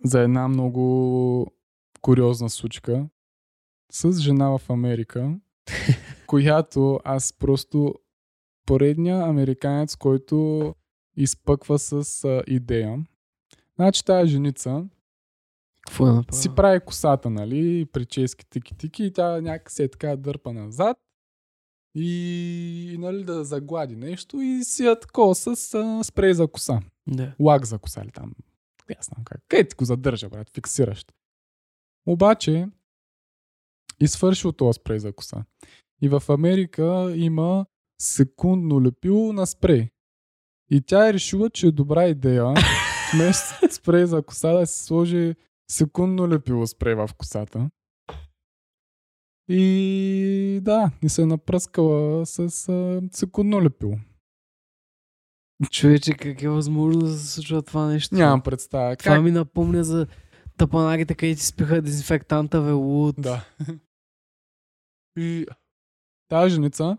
[0.05, 1.47] за една много
[2.01, 3.09] куриозна случка
[3.93, 5.35] с жена в Америка,
[6.27, 7.95] която аз просто
[8.67, 10.75] поредния американец, който
[11.17, 13.05] изпъква с а, идея.
[13.77, 14.85] Значи тази женица
[15.87, 20.97] Какво е си прави косата, нали, прически тики-тики и тя някакси е така дърпа назад
[21.95, 26.81] и, нали, да заглади нещо и си е такова с а, спрей за коса.
[27.07, 27.33] Да.
[27.41, 28.33] Лак за коса или там.
[28.99, 29.41] Аз знам как.
[29.49, 31.12] Къде ти го задържа, брат, фиксиращ.
[32.07, 32.68] Обаче,
[34.01, 35.45] изсвършил този спрей за коса.
[36.03, 37.66] И в Америка има
[38.01, 39.88] секундно лепило на спрей.
[40.70, 42.45] И тя е решила, че е добра идея
[43.14, 45.34] вместо спрей за коса да се сложи
[45.70, 47.70] секундно лепило спрей в косата.
[49.49, 53.99] И да, и се е напръскала с а, секундно лепило.
[55.71, 58.15] Човече, как е възможно да се случва това нещо?
[58.15, 58.97] Нямам представа.
[58.97, 59.25] Това Как?
[59.25, 60.07] ми напомня за
[60.57, 63.15] тапанагите, където спиха дезинфектанта, бе, луд.
[63.19, 63.45] Да.
[65.19, 65.47] И
[66.29, 66.97] тази женица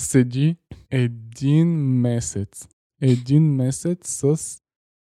[0.00, 0.56] седи
[0.90, 1.68] един
[2.00, 2.68] месец.
[3.00, 4.58] Един месец с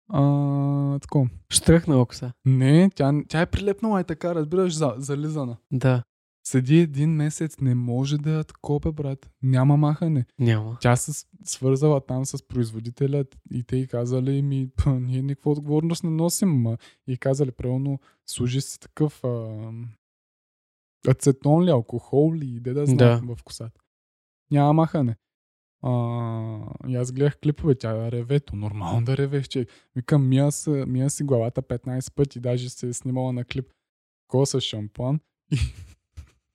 [0.09, 1.28] а, тако.
[1.53, 2.32] Штръхна окса.
[2.45, 5.57] Не, тя, тя е прилепнала и така, разбираш, за, зализана.
[5.72, 6.03] Да.
[6.47, 9.31] Седи един месец, не може да я такова, брат.
[9.43, 10.25] Няма махане.
[10.39, 10.77] Няма.
[10.81, 16.03] Тя се свързала там с производителя и те й казали ми, «П, ние никаква отговорност
[16.03, 16.77] не носим, ма.
[17.07, 19.71] И казали, правилно, служи си такъв а,
[21.07, 23.81] ацетон ли, алкохол ли, иде да знам в косата.
[24.51, 25.15] Няма махане.
[25.83, 25.91] А,
[26.87, 31.09] и аз гледах клипове, тя реве, то нормално да ревеш, че викам, мия, са, мия
[31.09, 33.71] си главата 15 пъти, даже се е снимала на клип
[34.27, 35.19] коса шампуан.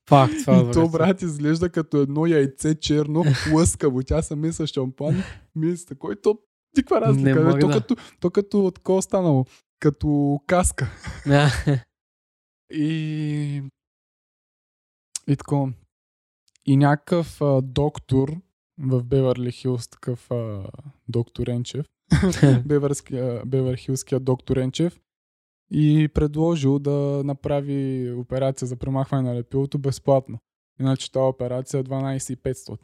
[0.08, 4.02] Факт, това е то, брат, изглежда като едно яйце черно, лъскаво.
[4.02, 5.22] Тя се мисля шампан,
[5.54, 6.38] мисля, кой то
[6.76, 7.34] никаква Не разлика.
[7.34, 7.44] бе.
[7.44, 7.72] мога То, да.
[7.72, 9.44] като, то като от какво останало?
[9.80, 10.90] Като каска.
[12.70, 13.62] И...
[15.28, 15.72] И тако.
[16.66, 18.36] И някакъв а, доктор
[18.78, 20.64] в Беверли Хилс, такъв а,
[21.08, 21.86] доктор Енчев,
[22.66, 25.00] Беверския, Беверхилския доктор Енчев,
[25.72, 30.38] и предложил да направи операция за премахване на лепилото безплатно.
[30.80, 32.78] Иначе тази операция е 12,500.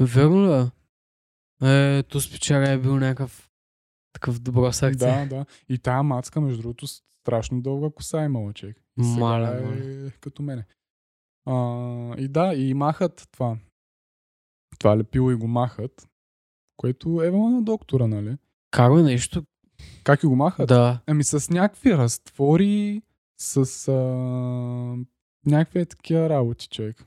[0.00, 0.52] Верно ли?
[0.52, 1.98] е?
[1.98, 3.50] Е, то спечага е бил някакъв
[4.12, 5.06] такъв добро сърце.
[5.06, 5.46] Да, да.
[5.68, 8.76] И тая мацка, между другото, страшно дълга коса е имала човек.
[8.96, 10.66] Маля, е като мене.
[11.46, 11.54] А,
[12.18, 13.58] и да, и махат това.
[14.78, 16.08] Това лепило и го махат.
[16.76, 18.36] Което е на доктора, нали?
[18.70, 19.44] Каро нещо.
[20.04, 20.68] Как и го махат?
[20.68, 21.00] Да.
[21.06, 23.02] Ами с някакви разтвори,
[23.38, 23.92] с а,
[25.46, 27.04] някакви такива работи, човек.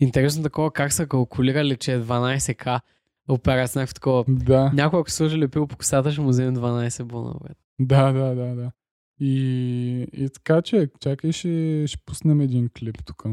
[0.00, 2.80] Интересно такова как са калкулирали, че е 12к
[3.28, 4.24] операция някакво такова.
[4.28, 7.54] Да, Някой ако сложи лепил по косата, ще му вземе 12 бона, бе.
[7.80, 8.72] да, да, да, да.
[9.20, 13.24] И, и така, човек, чакай, ще, ще пуснем един клип тук.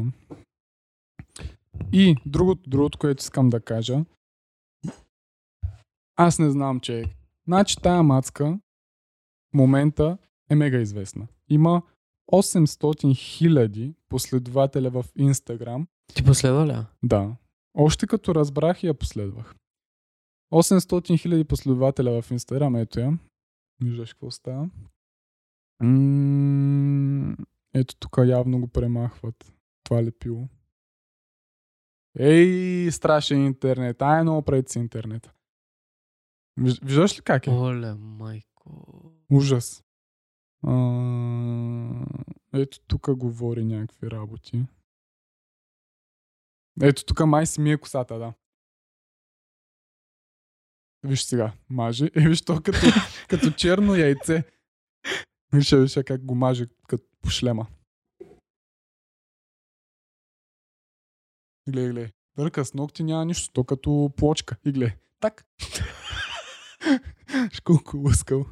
[1.92, 4.04] И другото, другото, което искам да кажа.
[6.16, 7.04] Аз не знам, че
[7.48, 8.58] Значи тая мацка
[9.54, 10.18] момента
[10.50, 11.26] е мега известна.
[11.48, 11.82] Има
[12.32, 15.86] 800 хиляди последователя в Инстаграм.
[16.14, 16.76] Ти последва ли?
[17.02, 17.36] Да.
[17.74, 19.54] Още като разбрах я последвах.
[20.52, 23.18] 800 хиляди последователя в Инстаграм, ето я.
[23.82, 24.70] Виждаш какво става.
[25.82, 27.36] М,
[27.74, 29.52] ето тук явно го премахват.
[29.84, 30.48] Това лепило.
[32.18, 34.02] Ей, страшен интернет.
[34.02, 35.30] Ай, много пред си интернет.
[36.60, 37.50] Виж- Виждаш ли как е?
[37.50, 38.86] Оле, майко.
[39.32, 39.84] Ужас.
[40.62, 40.72] А,
[42.52, 44.66] ето тук говори някакви работи.
[46.82, 48.34] Ето тук май си ми е косата, да.
[51.02, 52.10] Виж сега, маже.
[52.14, 52.78] Е, виж то като,
[53.28, 54.44] като черно яйце.
[55.52, 57.66] Виж, виж как го маже като по шлема.
[61.68, 62.12] Гле, гле.
[62.36, 64.56] Дърка с ногти няма нищо, то като плочка.
[64.64, 64.96] И гле.
[65.20, 65.44] Так.
[67.50, 68.46] Виж колко лъскал.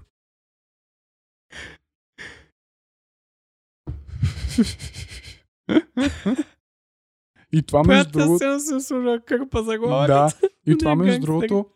[7.53, 8.61] И това между другото...
[8.61, 10.29] Се служа кърпа за Да,
[10.67, 11.67] и това Не, между другото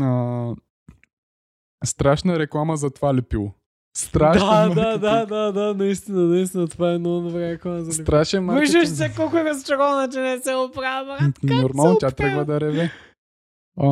[0.00, 0.54] а,
[1.84, 3.52] страшна реклама за това лепило.
[3.96, 5.00] Страшна Да, да, маркетинг.
[5.00, 8.02] да, да, да, наистина, наистина, това е много добра реклама за липо.
[8.02, 8.82] Страшен маркетинг.
[8.82, 11.42] Виждаш се колко е разочарована, че не се оправя, брат.
[11.42, 12.92] Нормално, тя тръгва да реве.
[13.80, 13.88] А,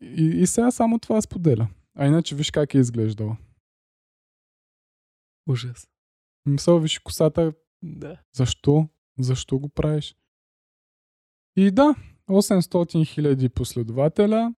[0.00, 1.68] и, и сега само това споделя.
[1.98, 3.36] А иначе виж как е изглеждала.
[5.50, 5.86] Ужас.
[6.46, 7.52] Мисъл, виж косата,
[7.82, 8.20] Да.
[8.32, 8.88] защо?
[9.18, 10.16] Защо го правиш?
[11.56, 11.94] И да,
[12.30, 14.54] 800 хиляди последователя.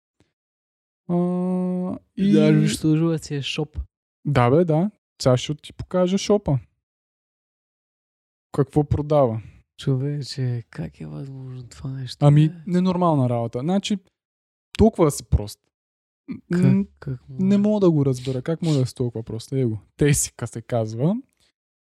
[1.09, 1.15] А,
[2.17, 2.33] и...
[2.33, 2.79] Даже виж,
[3.21, 3.79] си е шоп.
[4.25, 4.91] Да, бе, да.
[5.21, 6.59] Сега ще ти покажа шопа.
[8.51, 9.41] Какво продава?
[9.77, 12.25] Човече, как е възможно това нещо?
[12.25, 12.55] Ами, бе?
[12.67, 13.59] ненормална работа.
[13.59, 13.97] Значи,
[14.77, 15.59] толкова си прост.
[16.53, 17.43] Как, как може?
[17.45, 18.41] Не мога да го разбера.
[18.41, 19.51] Как може да е толкова прост?
[19.51, 19.77] Его.
[19.97, 21.15] Тесика се казва.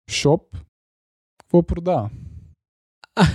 [0.10, 0.58] Шоп.
[1.38, 2.10] Какво продава?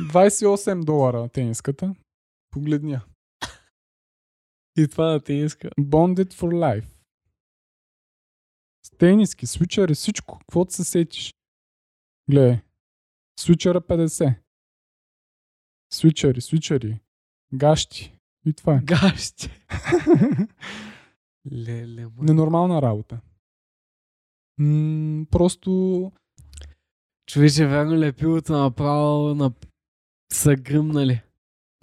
[0.00, 1.94] 28 долара тениската.
[2.50, 3.04] Погледня.
[4.78, 5.70] И това да ти иска.
[5.70, 6.88] Bonded for life.
[8.86, 10.38] С тениски, свичъри, всичко.
[10.38, 11.34] Каквото се сетиш.
[12.30, 12.60] Гледай.
[13.40, 14.34] Свичъра 50.
[15.92, 17.00] Свичъри, свичъри.
[17.54, 18.18] Гащи.
[18.46, 18.80] И това е.
[18.82, 19.50] Гащи.
[21.52, 22.12] Леле, ма.
[22.18, 23.20] Ненормална работа.
[24.58, 26.12] М- просто
[27.26, 29.52] Човече, верно ли е пилото направо на
[30.32, 31.22] са гръмнали?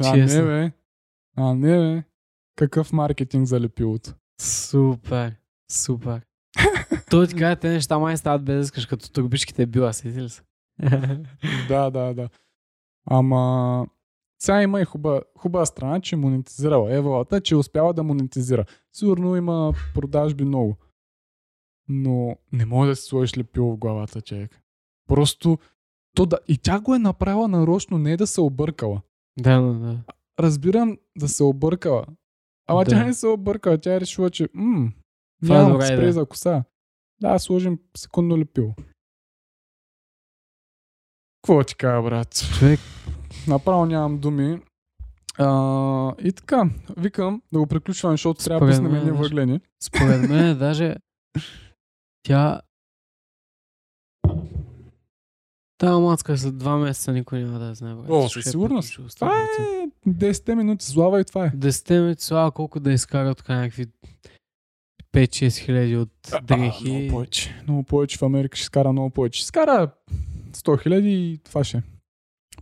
[0.04, 0.42] А, Честно.
[0.42, 0.72] не бе.
[1.36, 2.04] А, не бе.
[2.56, 4.14] Какъв маркетинг за лепилото?
[4.42, 5.36] Супер.
[5.72, 6.22] Супер.
[7.10, 10.30] Той ти казва, те неща май стават без да искаш, като турбичките била, сети ли
[10.30, 10.42] се?
[11.68, 12.30] да, да, да.
[13.06, 13.86] Ама
[14.40, 18.66] сега има и хуба, хубава страна, че е монетизирала Еволата, че е успяла да монетизира.
[18.94, 20.78] Сигурно има продажби много.
[21.88, 24.62] Но не може да си сложиш лепило в главата, човек.
[25.08, 25.58] Просто
[26.16, 26.40] то да...
[26.48, 29.02] И тя го е направила нарочно, не да се объркала.
[29.40, 30.00] да, да, да.
[30.40, 32.06] Разбирам да се объркала.
[32.68, 32.92] Ама Да.
[32.92, 33.78] тя не се объркала.
[33.78, 34.92] Тя е решила, че м-
[35.42, 36.14] Това е нямам добра спрей идея.
[36.14, 36.64] за коса.
[37.22, 38.74] Да, сложим секундно лепило.
[41.38, 42.46] Какво ти кажа, брат?
[42.60, 42.80] Човек,
[43.48, 44.62] Направо нямам думи.
[45.38, 45.48] А,
[46.20, 49.60] и така, викам да го приключваме, защото трябва да мен, едни въглени.
[49.84, 50.96] според мен даже
[52.24, 52.62] тя
[55.78, 57.96] Тая мацка след два месеца никой няма да знае.
[57.96, 58.06] брат.
[58.10, 58.96] О, със е сигурност.
[59.16, 59.92] Това 100%.
[60.08, 61.50] е 10 минути слава и това е.
[61.50, 63.86] Десетте минути слава колко да изкара тук някакви
[65.14, 66.10] 5-6 хиляди от
[66.44, 66.90] дрехи.
[66.92, 67.62] много повече.
[67.64, 69.46] Много повече в Америка ще скара много повече.
[69.46, 69.92] Скара
[70.52, 71.78] 100 хиляди и това ще.
[71.78, 71.82] е.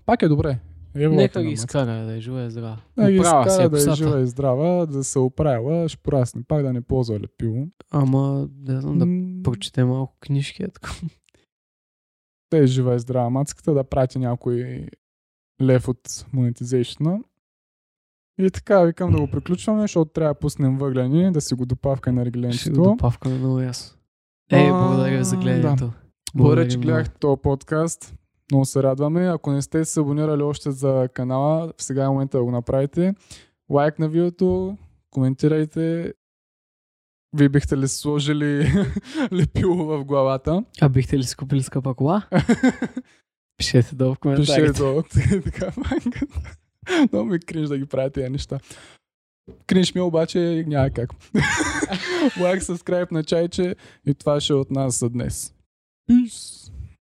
[0.05, 0.59] Пак е добре.
[0.95, 2.77] Нека ги изкара, да е жива и здрава.
[2.97, 6.63] Да ги Оправя изкара да е жива и здрава, да се оправила, ще порасне, пак
[6.63, 7.67] да не ползва лепило.
[7.91, 10.63] Ама, да знам, да М, прочете малко книжки.
[10.63, 10.91] е така.
[12.51, 14.87] Да е жива и здрава мацката, да прати някой
[15.61, 15.99] лев от
[16.33, 17.19] монетизейшна.
[18.39, 22.11] И така, викам да го приключваме, защото трябва да пуснем въглени, да си го допавка
[22.11, 22.83] на Ще го регленчето.
[22.83, 23.97] допавкаме много ясно.
[24.51, 25.91] Ей, благодаря ви за гледането.
[26.35, 28.13] Благодаря, че гледахте този подкаст.
[28.51, 29.27] Много се радваме.
[29.27, 33.15] Ако не сте се абонирали още за канала, сега е момента да го направите.
[33.69, 34.77] Лайк на видеото,
[35.09, 36.13] коментирайте.
[37.37, 38.71] Вие бихте ли сложили
[39.33, 40.63] лепило в главата?
[40.81, 42.27] А бихте ли си купили скъпа кола?
[43.57, 44.61] Пишете долу в коментарите.
[44.61, 45.03] Пише долу.
[45.43, 46.25] така, манката.
[47.11, 48.59] Много ми кринж да ги правя тези неща.
[49.67, 51.09] Кринж ми обаче няма как.
[52.41, 53.75] Лайк, subscribe на чайче
[54.05, 55.53] и това ще е от нас за днес.
[56.09, 56.60] Peace.